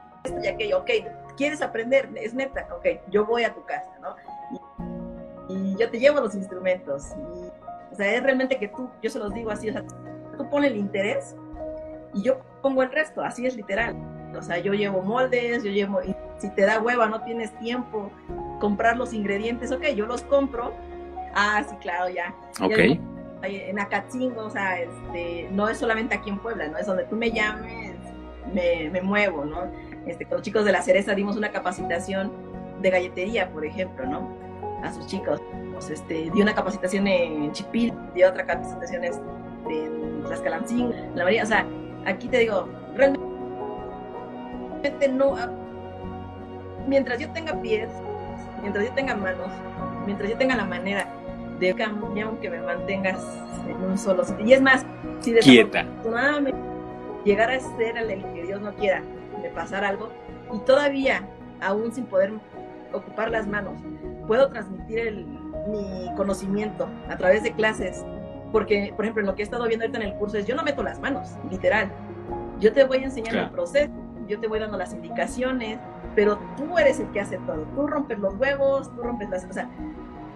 [0.41, 0.79] y aquello.
[0.79, 0.89] Ok,
[1.37, 2.09] ¿quieres aprender?
[2.15, 4.15] Es neta, ok, yo voy a tu casa, ¿no?
[5.49, 7.07] Y, yo te llevo los instrumentos.
[7.35, 9.83] Y, o sea, es realmente que tú, yo se los digo así, o sea,
[10.37, 11.35] tú pones el interés
[12.13, 13.95] y yo pongo el resto, así es literal.
[14.37, 18.11] O sea, yo llevo moldes, yo llevo, y si te da hueva, no tienes tiempo,
[18.59, 20.73] comprar los ingredientes, ok, yo los compro.
[21.33, 22.33] Ah, sí, claro, ya.
[22.61, 22.99] Ok.
[23.43, 26.77] En Acatzingo, o sea, este, no es solamente aquí en Puebla, ¿no?
[26.77, 27.95] Es donde tú me llames,
[28.53, 29.63] me, me muevo, ¿no?
[30.05, 32.31] Este, con los chicos de la cereza dimos una capacitación
[32.81, 34.35] de galletería, por ejemplo, ¿no?
[34.83, 35.41] A sus chicos.
[35.79, 39.23] Pues, este, di una capacitación en Chipil, di otra capacitación este,
[39.69, 41.65] en Tlaxcalancingo, en la María, o sea,
[42.05, 43.23] aquí te digo, realmente
[45.07, 45.37] no,
[46.85, 47.87] mientras yo tenga pies,
[48.61, 49.47] mientras yo tenga manos,
[50.05, 51.07] mientras yo tenga la manera
[51.59, 53.19] de cambiar, aunque me mantengas
[53.67, 54.45] en un solo sitio.
[54.45, 54.85] Y es más,
[55.19, 56.59] si desafortunadamente
[57.25, 59.01] llegar a ser el que Dios no quiera,
[59.41, 60.09] me pasar algo,
[60.53, 61.23] y todavía,
[61.61, 62.33] aún sin poder
[62.93, 63.73] ocupar las manos,
[64.27, 65.25] puedo transmitir
[65.67, 68.03] mi conocimiento a través de clases,
[68.51, 70.63] porque, por ejemplo, lo que he estado viendo ahorita en el curso es, yo no
[70.63, 71.91] meto las manos, literal.
[72.59, 73.91] Yo te voy a enseñar el proceso,
[74.27, 75.79] yo te voy dando las indicaciones,
[76.15, 77.61] pero tú eres el que hace todo.
[77.75, 79.45] Tú rompes los huevos, tú rompes las...
[79.45, 79.69] O sea,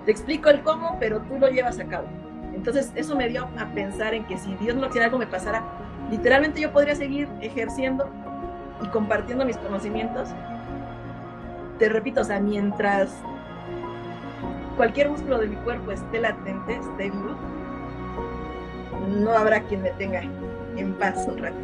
[0.06, 2.08] te explico el cómo, pero tú lo llevas a cabo.
[2.54, 5.64] Entonces, eso me dio a pensar en que si Dios no quiere algo me pasara,
[6.12, 8.10] literalmente yo podría seguir ejerciendo
[8.84, 10.30] y compartiendo mis conocimientos.
[11.80, 13.14] Te repito, o sea, mientras
[14.78, 17.36] cualquier músculo de mi cuerpo esté latente, esté vivo,
[19.20, 20.22] no habrá quien me tenga
[20.78, 21.58] en paz un rato.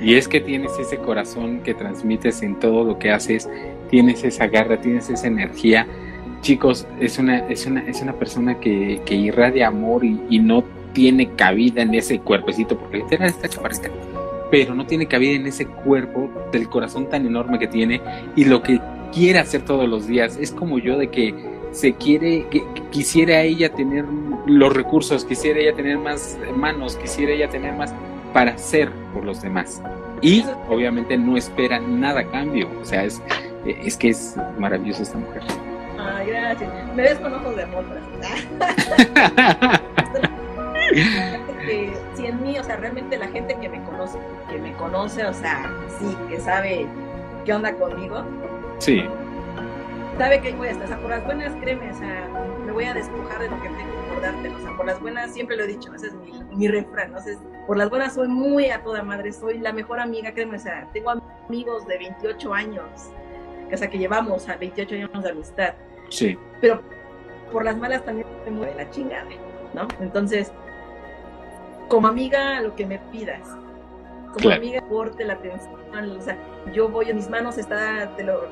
[0.00, 3.48] Y es que tienes ese corazón que transmites en todo lo que haces,
[3.88, 5.86] tienes esa garra, tienes esa energía.
[6.44, 11.30] Chicos, es una, es una, es una persona que, que irradia amor y, no tiene
[11.30, 13.88] cabida en ese cuerpecito, porque literal está chaparrita,
[14.50, 18.02] pero no tiene cabida en ese cuerpo del corazón tan enorme que tiene
[18.36, 18.78] y lo que
[19.10, 20.36] quiere hacer todos los días.
[20.36, 21.34] Es como yo de que
[21.72, 24.04] se quiere, que, quisiera ella tener
[24.44, 27.94] los recursos, quisiera ella tener más manos, quisiera ella tener más
[28.34, 29.80] para hacer por los demás.
[30.20, 32.68] Y obviamente no espera nada cambio.
[32.82, 33.22] O sea, es,
[33.64, 35.42] es que es maravillosa esta mujer.
[36.04, 36.70] Ay, gracias.
[36.94, 37.84] Me ves con ojos de amor.
[41.66, 44.18] que si en mí, o sea, realmente la gente que me conoce,
[44.50, 46.86] que me conoce, o sea, sí, que sabe
[47.44, 48.24] qué onda conmigo.
[48.78, 49.04] Sí
[50.18, 50.84] sabe que voy a estar.
[50.86, 52.28] O sea, por las buenas, créeme, o sea,
[52.64, 54.48] me voy a despojar de lo que tengo por darte.
[54.48, 57.12] O sea, por las buenas, siempre lo he dicho, ese es mi, mi refrán.
[57.12, 57.18] ¿no?
[57.18, 60.60] Entonces, por las buenas soy muy a toda madre, soy la mejor amiga, créeme, o
[60.60, 61.10] sea, tengo
[61.48, 63.10] amigos de 28 años,
[63.72, 65.74] o sea, que llevamos a 28 años de amistad.
[66.14, 66.38] Sí.
[66.60, 66.80] Pero
[67.50, 69.26] por las malas también me mueve la chingada,
[69.74, 69.88] ¿no?
[70.00, 70.52] Entonces,
[71.88, 73.48] como amiga, lo que me pidas.
[74.32, 76.36] Como amiga, porte la atención, o sea,
[76.72, 78.48] yo voy en mis manos, está, te lo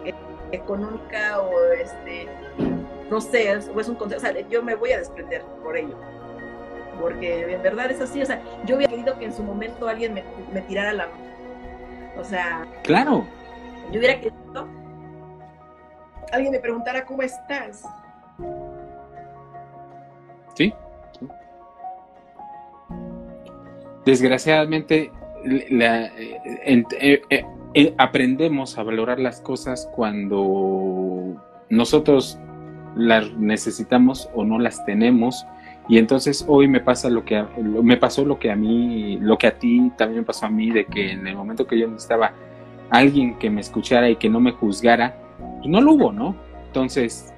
[0.52, 2.28] económica o este,
[3.10, 5.96] no sé, o es un consejo, o sea, yo me voy a desprender por ello.
[7.00, 10.14] Porque en verdad es así, o sea, yo hubiera querido que en su momento alguien
[10.14, 11.22] me, me tirara la mano.
[12.16, 13.24] O sea, claro.
[13.90, 14.68] Yo hubiera querido
[16.30, 17.84] alguien me preguntara cómo estás.
[20.54, 20.72] Sí.
[24.04, 25.10] Desgraciadamente,
[25.44, 27.44] eh, eh,
[27.74, 32.38] eh, aprendemos a valorar las cosas cuando nosotros
[32.96, 35.46] las necesitamos o no las tenemos
[35.88, 39.46] y entonces hoy me pasa lo que me pasó lo que a mí lo que
[39.46, 42.34] a ti también me pasó a mí de que en el momento que yo necesitaba
[42.90, 45.16] alguien que me escuchara y que no me juzgara
[45.64, 46.34] no lo hubo no
[46.66, 47.32] entonces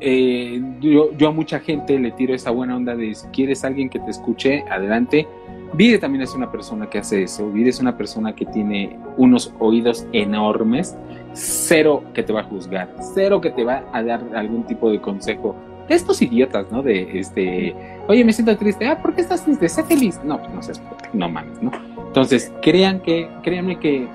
[0.00, 3.98] eh, yo, a mucha gente le tiro esa buena onda de si quieres alguien que
[3.98, 5.26] te escuche adelante
[5.72, 7.50] Vide también es una persona que hace eso.
[7.50, 10.96] Vide es una persona que tiene unos oídos enormes.
[11.32, 12.94] Cero que te va a juzgar.
[13.14, 15.54] Cero que te va a dar algún tipo de consejo.
[15.88, 16.82] Estos idiotas, ¿no?
[16.82, 17.74] De este.
[18.08, 18.86] Oye, me siento triste.
[18.86, 19.68] Ah, ¿por qué estás triste?
[19.68, 20.20] Sé feliz.
[20.24, 20.82] No, pues no seas.
[21.12, 21.70] No mames, ¿no?
[22.06, 24.06] Entonces, crean que, créanme que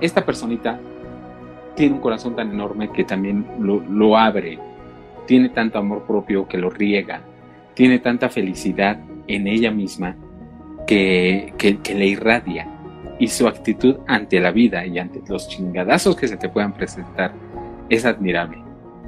[0.00, 0.80] esta personita
[1.76, 4.58] tiene un corazón tan enorme que también lo, lo abre.
[5.26, 7.20] Tiene tanto amor propio que lo riega.
[7.74, 8.98] Tiene tanta felicidad
[9.28, 10.16] en ella misma
[10.86, 12.66] que, que, le irradia
[13.18, 17.32] y su actitud ante la vida y ante los chingadazos que se te puedan presentar
[17.88, 18.58] es admirable.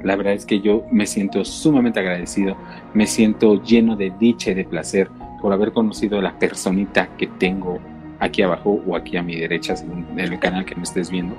[0.03, 2.55] La verdad es que yo me siento sumamente agradecido,
[2.93, 5.09] me siento lleno de dicha y de placer
[5.41, 7.79] por haber conocido a la personita que tengo
[8.19, 9.75] aquí abajo o aquí a mi derecha
[10.11, 11.35] en el canal que me estés viendo.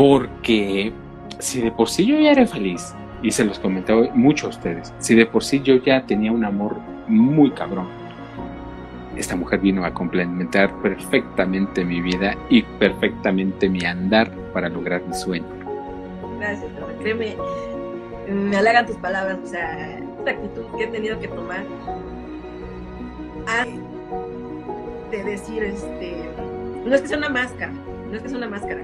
[0.00, 0.94] Porque
[1.40, 4.94] si de por sí yo ya era feliz, y se los comenté mucho a ustedes,
[4.98, 7.86] si de por sí yo ya tenía un amor muy cabrón,
[9.14, 15.12] esta mujer vino a complementar perfectamente mi vida y perfectamente mi andar para lograr mi
[15.12, 15.44] sueño.
[16.38, 16.70] Gracias,
[17.02, 17.36] créeme,
[18.26, 21.62] me halagan tus palabras, o sea, esta actitud que he tenido que tomar
[25.10, 26.24] de decir, este,
[26.86, 28.82] no es que sea una máscara, no es que sea una máscara,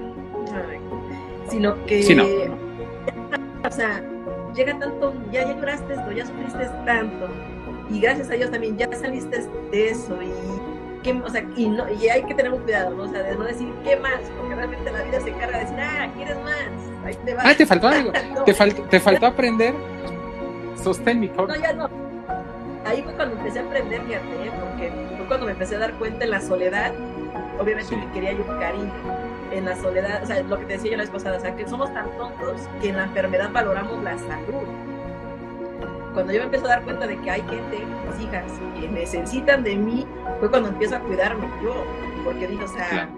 [1.49, 2.49] sino que,
[3.63, 4.01] o sea,
[4.53, 7.27] llega tanto, ya, ya lloraste esto, ya sufriste tanto,
[7.89, 11.85] y gracias a Dios también ya saliste de eso, y, que, o sea, y, no,
[11.91, 13.03] y hay que tener un cuidado, ¿no?
[13.03, 14.19] O sea, de no decir, ¿qué más?
[14.37, 17.05] Porque realmente la vida se encarga de decir, ah, ¿quieres más?
[17.05, 17.45] Ahí te vas.
[17.45, 18.11] Ah, te faltó algo,
[18.45, 19.73] te, faltó, te faltó aprender,
[20.81, 21.89] sostén mi No, ya no.
[22.85, 24.51] Ahí fue cuando empecé a aprender, fíjate, ¿eh?
[24.61, 26.93] porque fue cuando me empecé a dar cuenta en la soledad,
[27.59, 30.97] obviamente que quería yo cariño en la soledad, o sea, lo que te decía yo
[30.97, 34.17] la vez pasada, o sea, que somos tan tontos que en la enfermedad valoramos la
[34.17, 34.67] salud.
[36.13, 39.63] Cuando yo me empiezo a dar cuenta de que hay gente, mis hijas, que necesitan
[39.63, 40.07] de mí,
[40.39, 41.85] fue cuando empiezo a cuidarme yo,
[42.23, 43.09] porque digo, o sea,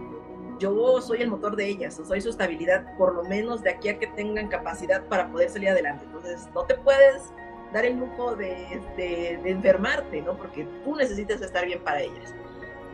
[0.60, 3.98] yo soy el motor de ellas, soy su estabilidad, por lo menos de aquí a
[3.98, 6.04] que tengan capacidad para poder salir adelante.
[6.06, 7.34] Entonces, no te puedes
[7.72, 10.36] dar el lujo de, de, de enfermarte, ¿no?
[10.36, 12.36] Porque tú necesitas estar bien para ellas.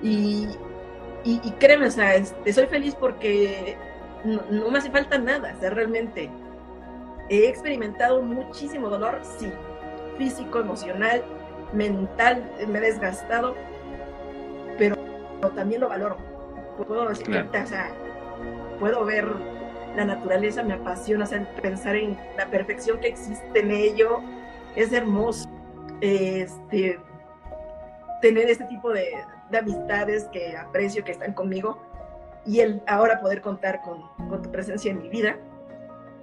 [0.03, 0.49] Y,
[1.27, 3.75] y, créeme, o sea, este, soy feliz porque
[4.23, 6.29] no, me hace falta nada, o sea, realmente
[7.29, 9.51] he experimentado muchísimo dolor, sí,
[10.19, 11.23] físico, emocional,
[11.73, 13.55] mental, me he desgastado,
[14.77, 14.95] pero,
[15.55, 16.17] también lo valoro.
[16.77, 17.91] Puedo, o sea,
[18.79, 19.25] puedo ver
[19.95, 24.21] la naturaleza, me apasiona, o sea, pensar en la perfección que existe en ello,
[24.75, 25.49] es hermoso.
[26.01, 26.99] Este,
[28.21, 29.11] tener este tipo de,
[29.49, 31.81] de amistades que aprecio, que están conmigo,
[32.45, 35.37] y el ahora poder contar con, con, tu presencia en mi vida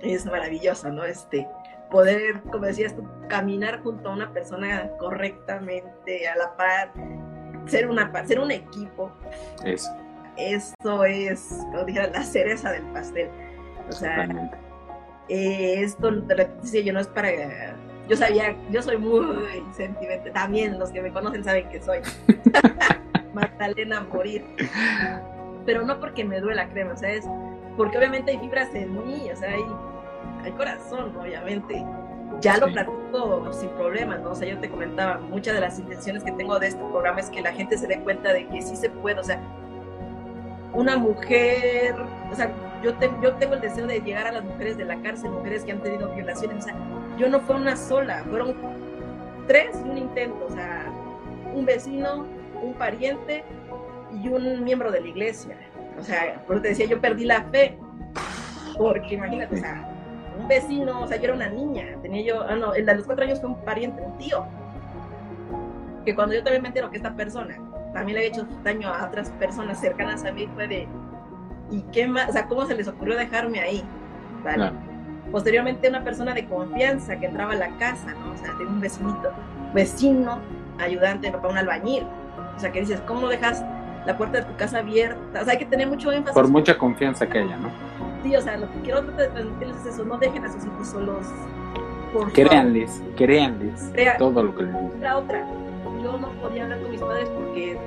[0.00, 1.04] es maravilloso, ¿no?
[1.04, 1.48] Este,
[1.90, 6.92] poder, como decías tú, caminar junto a una persona correctamente, a la par,
[7.66, 9.12] ser, una, ser un equipo.
[9.64, 9.90] Eso.
[10.36, 13.28] Eso es, como dijera, la cereza del pastel.
[13.88, 14.28] O sea,
[15.28, 17.30] eh, esto, de yo no es para
[18.08, 22.00] yo sabía, yo soy muy sentimental, también los que me conocen saben que soy.
[23.34, 24.44] Magdalena a morir.
[25.66, 27.24] Pero no porque me duela, crema, o sea, es
[27.76, 29.64] porque obviamente hay fibras en mí, o sea, hay,
[30.44, 31.84] hay corazón, obviamente.
[32.40, 34.30] Ya lo platico sin problemas, ¿no?
[34.30, 37.30] O sea, yo te comentaba, muchas de las intenciones que tengo de este programa es
[37.30, 39.38] que la gente se dé cuenta de que sí se puede, o sea,
[40.72, 41.94] una mujer,
[42.30, 42.50] o sea,
[42.82, 45.72] yo, yo tengo el deseo de llegar a las mujeres de la cárcel, mujeres que
[45.72, 46.74] han tenido violaciones, o sea,
[47.18, 48.54] yo no fue una sola, fueron
[49.46, 50.90] tres y un intento, o sea,
[51.54, 52.26] un vecino,
[52.62, 53.44] un pariente
[54.12, 55.56] y un miembro de la iglesia.
[55.98, 57.78] O sea, por te decía, yo perdí la fe,
[58.78, 59.88] porque imagínate, o sea,
[60.38, 63.04] un vecino, o sea, yo era una niña, tenía yo, ah, no, el de los
[63.04, 64.46] cuatro años fue un pariente, un tío,
[66.04, 67.56] que cuando yo también me entero que esta persona
[67.92, 70.88] también le había hecho daño a otras personas cercanas a mí, fue de,
[71.70, 72.30] ¿y qué más?
[72.30, 73.84] O sea, ¿cómo se les ocurrió dejarme ahí?
[75.30, 78.32] Posteriormente, una persona de confianza que entraba a la casa, ¿no?
[78.32, 79.30] O sea, tenía un vecinito,
[79.72, 80.40] vecino,
[80.78, 82.06] ayudante, papá, un albañil,
[82.56, 83.64] o sea, que dices, ¿cómo dejas
[84.06, 85.40] la puerta de tu casa abierta?
[85.40, 86.34] O sea, hay que tener mucho énfasis.
[86.34, 87.70] Por mucha confianza que haya, ¿no?
[88.22, 90.64] Sí, o sea, lo que quiero tratar de transmitirles es eso, no dejen a sus
[90.64, 91.26] hijos solos.
[92.12, 95.00] Por créanles, créanles todo lo que les dicen.
[95.00, 95.46] La otra,
[96.02, 97.78] yo no podía hablar con mis padres porque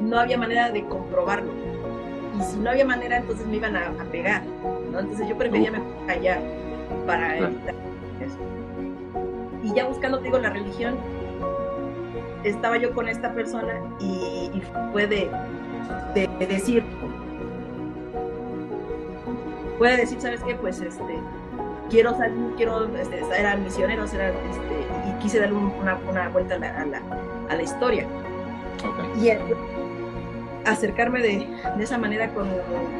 [0.00, 1.50] no había manera de comprobarlo.
[2.38, 4.42] Y si no había manera, entonces me iban a, pegar,
[4.90, 5.00] ¿no?
[5.00, 6.40] Entonces yo prefería mejor callar
[7.06, 7.74] para evitar
[8.20, 8.38] eso.
[9.62, 10.96] Y ya buscando, te digo, la religión,
[12.44, 14.62] estaba yo con esta persona y,
[14.92, 15.30] fue de,
[16.48, 16.84] decir,
[19.78, 20.54] puede decir, ¿sabes qué?
[20.54, 21.18] Pues este,
[21.90, 26.58] quiero salir, quiero, este, eran misioneros, era, este, y quise darle una, una vuelta a
[26.58, 27.02] la, a la,
[27.48, 28.06] a la historia.
[29.20, 29.30] Y
[30.64, 32.48] acercarme de, de, esa manera con,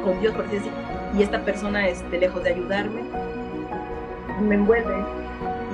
[0.03, 0.71] con Dios, por decir,
[1.17, 3.03] y esta persona, este, lejos de ayudarme,
[4.41, 4.93] me envuelve.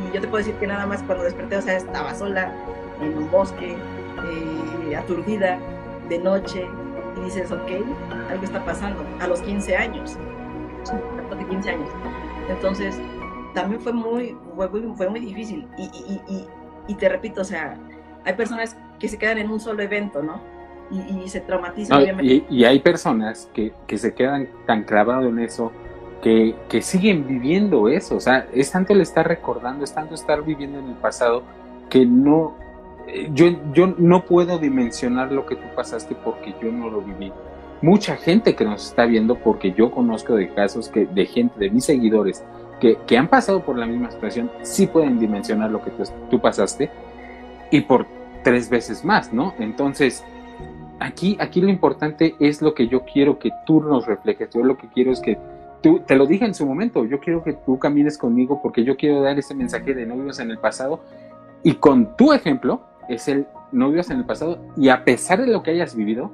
[0.07, 2.53] Y yo te puedo decir que nada más cuando desperté, o sea, estaba sola,
[3.02, 5.60] en un bosque, eh, aturdida,
[6.10, 6.68] de noche,
[7.18, 7.72] y dices, ok,
[8.30, 10.18] algo está pasando, a los 15 años,
[11.38, 11.89] de 15 años.
[12.50, 13.00] Entonces,
[13.54, 14.38] también fue muy,
[14.95, 15.68] fue, muy difícil.
[15.78, 16.47] Y, y, y,
[16.88, 17.78] y, te repito, o sea,
[18.26, 20.41] hay personas que se quedan en un solo evento, ¿no?
[20.91, 22.45] Y, se traumatizan, obviamente.
[22.50, 25.72] Y, hay personas que, que se quedan tan clavados en eso
[26.24, 28.16] que, que, siguen viviendo eso.
[28.16, 31.43] O sea, es tanto el estar recordando, es tanto estar viviendo en el pasado
[31.89, 32.56] que no,
[33.34, 37.32] yo, yo no puedo dimensionar lo que tú pasaste porque yo no lo viví.
[37.82, 41.70] Mucha gente que nos está viendo, porque yo conozco de casos que, de gente, de
[41.70, 42.43] mis seguidores,
[42.80, 45.91] que, que han pasado por la misma situación, sí pueden dimensionar lo que
[46.30, 46.89] tú, pasaste
[47.72, 48.05] y por
[48.43, 49.53] tres veces más, ¿no?
[49.60, 50.26] Entonces,
[50.99, 54.49] aquí, aquí lo importante es lo que yo quiero que tú nos reflejes.
[54.53, 55.38] Yo lo que quiero es que
[55.82, 58.97] tú, te lo dije en su momento, yo quiero que tú camines conmigo porque yo
[58.97, 60.99] quiero dar ese mensaje de novios en el pasado
[61.64, 65.64] y con tu ejemplo es el novios en el pasado y a pesar de lo
[65.64, 66.32] que hayas vivido,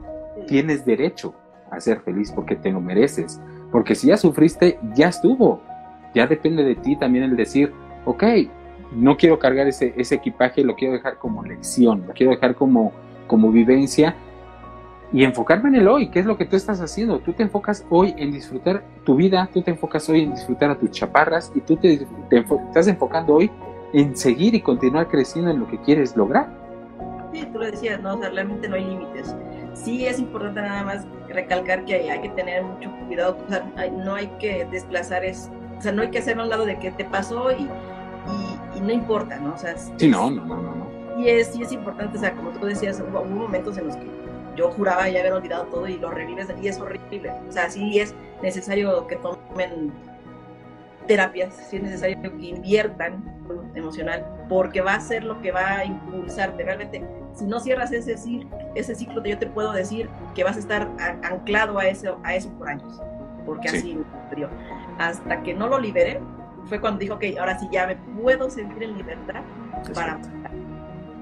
[0.48, 1.34] tienes derecho
[1.72, 3.42] a ser feliz porque te lo mereces.
[3.72, 5.62] Porque si ya sufriste, ya estuvo.
[6.14, 7.74] Ya depende de ti también el decir,
[8.06, 8.24] ok,
[8.94, 12.94] no quiero cargar ese, ese equipaje, lo quiero dejar como lección, lo quiero dejar como,
[13.28, 14.16] como vivencia
[15.12, 17.20] y enfocarme en el hoy, ¿qué es lo que tú estás haciendo?
[17.20, 20.78] Tú te enfocas hoy en disfrutar tu vida, tú te enfocas hoy en disfrutar a
[20.78, 23.52] tus chaparras y tú te, estás enfocando hoy
[23.94, 26.65] en seguir y continuar creciendo en lo que quieres lograr.
[27.36, 28.16] Sí, tú lo decías, ¿no?
[28.16, 29.36] O sea, realmente no hay límites.
[29.74, 33.62] Sí es importante nada más recalcar que hay, que tener mucho cuidado, o sea,
[33.92, 36.80] no hay que desplazar, es, o sea, no hay que hacer a un lado de
[36.80, 37.68] qué te pasó y,
[38.78, 39.54] y, no importa, ¿no?
[39.54, 41.20] O sea, sí, no, no, no, no.
[41.20, 44.08] Y es, sí es importante, o sea, como tú decías, hubo momentos en los que
[44.56, 47.34] yo juraba ya haber olvidado todo y lo revives y es horrible.
[47.50, 49.92] O sea, sí es necesario que tomen
[51.08, 53.24] terapias, sí es necesario que inviertan
[53.76, 56.64] emocional, porque va a ser lo que va a impulsarte.
[56.64, 60.60] Realmente, si no cierras ese ciclo, ese ciclo, yo te puedo decir que vas a
[60.60, 60.90] estar
[61.24, 63.02] anclado a eso, a eso por años,
[63.46, 64.48] porque así me
[64.98, 66.20] Hasta que no lo libere,
[66.66, 69.42] fue cuando dijo, ok, ahora sí ya me puedo sentir en libertad
[69.94, 70.20] para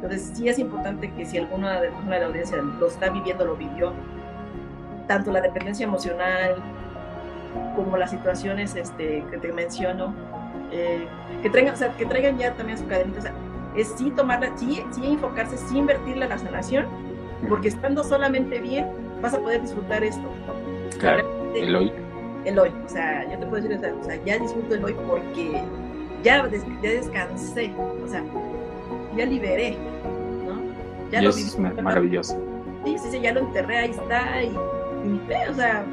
[0.03, 3.55] entonces sí es importante que si alguna de, de la audiencia lo está viviendo, lo
[3.55, 3.93] vivió,
[5.07, 6.55] tanto la dependencia emocional
[7.76, 10.14] como las situaciones este, que te menciono,
[10.72, 11.08] eh,
[11.41, 13.34] que, traigan, o sea, que traigan ya también su cadenita, o sea,
[13.76, 16.86] es sí tomarla, sí, sí enfocarse, sí invertirle a la sanación,
[17.49, 18.88] porque estando solamente bien
[19.22, 20.28] vas a poder disfrutar esto.
[20.99, 21.91] Claro, el hoy.
[22.45, 25.64] El hoy, o sea, yo te puedo decir, o sea, ya disfruto el hoy porque
[26.24, 26.47] ya,
[26.82, 27.72] ya descansé,
[28.04, 28.24] o sea,
[29.16, 29.78] ya liberé,
[31.12, 32.38] ya y es maravilloso.
[32.84, 35.86] Sí, sí, sí, ya lo enterré, ahí está, y, y o sea,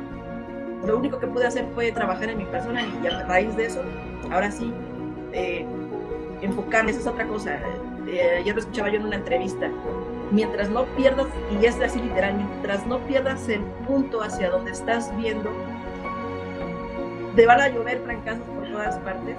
[0.87, 3.83] lo único que pude hacer fue trabajar en mi persona y a raíz de eso,
[4.31, 4.73] ahora sí,
[5.33, 5.67] eh,
[6.43, 7.59] enfocarme, esa es otra cosa.
[8.07, 9.71] Eh, ayer lo escuchaba yo en una entrevista.
[10.31, 11.27] Mientras no pierdas,
[11.61, 15.51] y es así literal, mientras no pierdas el punto hacia donde estás viendo,
[17.37, 19.37] te van a llover fracasos por todas partes.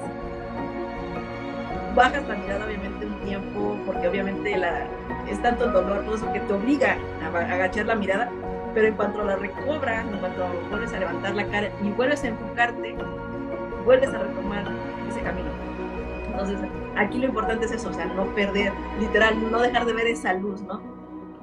[1.95, 4.85] Bajas la mirada, obviamente, un tiempo, porque obviamente la,
[5.29, 8.31] es tanto el dolor, todo eso que te obliga a, agachar la mirada,
[8.73, 12.27] pero en cuanto la recobras, en cuanto vuelves a levantar la cara y vuelves a
[12.27, 12.95] enfocarte,
[13.85, 14.63] vuelves a retomar
[15.09, 15.49] ese camino.
[16.27, 16.59] Entonces,
[16.95, 20.33] aquí lo importante es eso, o sea, no perder, literal, no dejar de ver esa
[20.33, 20.81] luz, ¿no?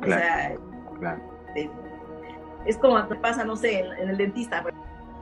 [0.00, 0.56] o sea,
[0.98, 1.20] claro.
[2.64, 4.72] es como te pasa, no sé, en, el dentista, por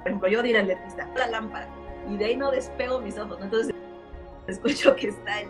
[0.05, 1.67] ejemplo, yo diré al dentista, la lámpara,
[2.09, 3.75] y de ahí no despego mis ojos, entonces
[4.47, 5.49] escucho que está el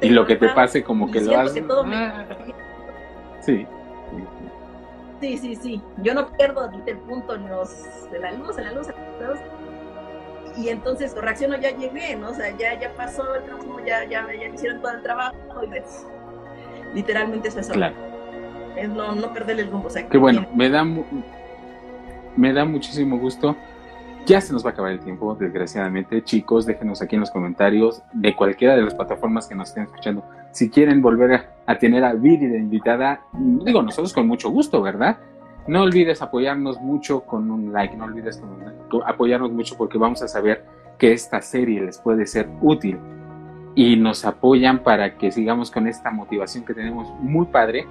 [0.00, 1.64] y lo que te pase como que lo haces.
[1.70, 2.26] Ah.
[3.40, 3.64] Sí.
[5.20, 5.82] Sí, sí, sí.
[6.02, 8.88] Yo no pierdo el punto en los, de la luz, en la luz,
[10.56, 12.30] y entonces reacciono, ya llegué, ¿no?
[12.30, 15.66] O sea, ya, ya pasó el trabajo, ya, ya, ya hicieron todo el trabajo, y
[15.68, 16.06] ves,
[16.94, 17.72] literalmente es eso.
[17.72, 17.94] Claro.
[18.76, 19.88] Es no, no perder el rumbo.
[19.88, 20.84] O sea, que bueno, me da,
[22.36, 23.56] me da muchísimo gusto
[24.26, 26.22] ya se nos va a acabar el tiempo, desgraciadamente.
[26.22, 30.24] Chicos, déjenos aquí en los comentarios de cualquiera de las plataformas que nos estén escuchando.
[30.56, 35.18] Si quieren volver a, tener a Viri de invitada, digo, nosotros con mucho gusto, ¿verdad?
[35.66, 38.42] No olvides apoyarnos mucho con un like, no olvides
[39.04, 40.64] apoyarnos mucho porque vamos a saber
[40.96, 42.98] que esta serie les puede ser útil
[43.74, 47.86] y nos apoyan para que sigamos con esta motivación que tenemos muy padre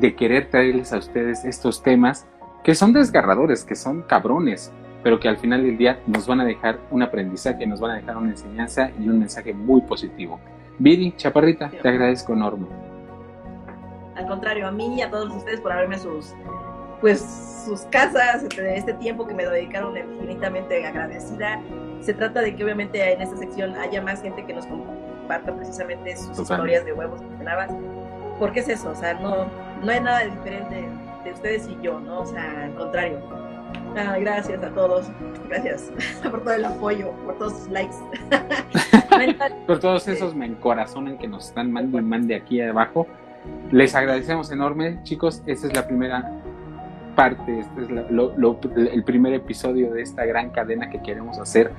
[0.00, 2.26] de querer traerles a ustedes estos temas
[2.64, 4.72] que son desgarradores, que son cabrones,
[5.04, 7.94] pero que al final del día nos van a dejar un aprendizaje, nos van a
[7.94, 10.40] dejar una enseñanza y un mensaje muy positivo.
[10.78, 12.66] Viri, Chaparrita, te agradezco enorme.
[14.14, 16.34] Al contrario, a mí y a todos ustedes por haberme sus,
[17.00, 21.60] pues, sus casas, este, tiempo que me dedicaron infinitamente agradecida.
[22.00, 26.16] Se trata de que obviamente en esta sección haya más gente que nos comparta precisamente
[26.16, 29.46] sus historias de huevos que Porque es eso, o sea, no,
[29.82, 30.88] no hay nada diferente
[31.24, 32.20] de ustedes y yo, ¿no?
[32.20, 33.47] O sea, al contrario
[34.20, 35.06] gracias a todos.
[35.48, 35.90] Gracias
[36.30, 37.96] por todo el apoyo, por todos sus likes.
[39.66, 43.06] por todos esos me encorazonen que nos están mandando y mande aquí abajo.
[43.70, 45.42] Les agradecemos enorme, chicos.
[45.46, 46.30] Esta es la primera
[47.14, 51.72] parte, este es el primer episodio de esta gran cadena que queremos hacer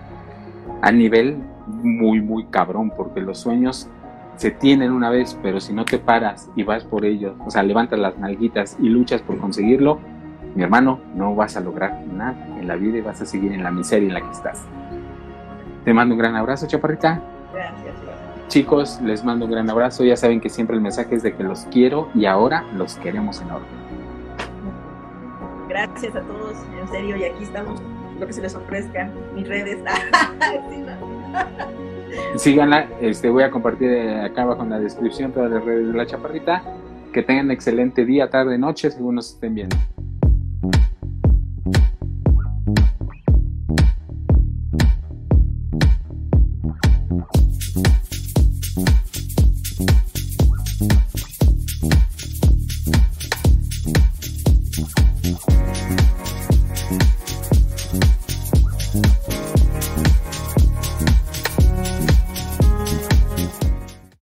[0.81, 1.37] a nivel
[1.67, 3.89] muy, muy cabrón, porque los sueños
[4.35, 7.63] se tienen una vez, pero si no te paras y vas por ellos, o sea,
[7.63, 9.99] levantas las nalguitas y luchas por conseguirlo,
[10.60, 13.64] mi hermano, no vas a lograr nada en la vida y vas a seguir en
[13.64, 14.66] la miseria en la que estás.
[15.86, 17.22] Te mando un gran abrazo, chaparrita.
[17.53, 17.93] Gracias.
[18.49, 20.03] Chicos, les mando un gran abrazo.
[20.03, 23.39] Ya saben que siempre el mensaje es de que los quiero y ahora los queremos
[23.39, 23.70] en orden.
[25.70, 27.82] Gracias a todos, en serio, y aquí estamos
[28.20, 29.78] lo que se les ofrezca, mis redes.
[32.36, 35.93] Síganla, este, voy a compartir eh, acá abajo en la descripción todas las redes de
[35.93, 36.64] la chaparrita.
[37.14, 39.78] Que tengan excelente día, tarde, noche, según nos estén viendo.
[40.62, 40.99] Mm-hmm.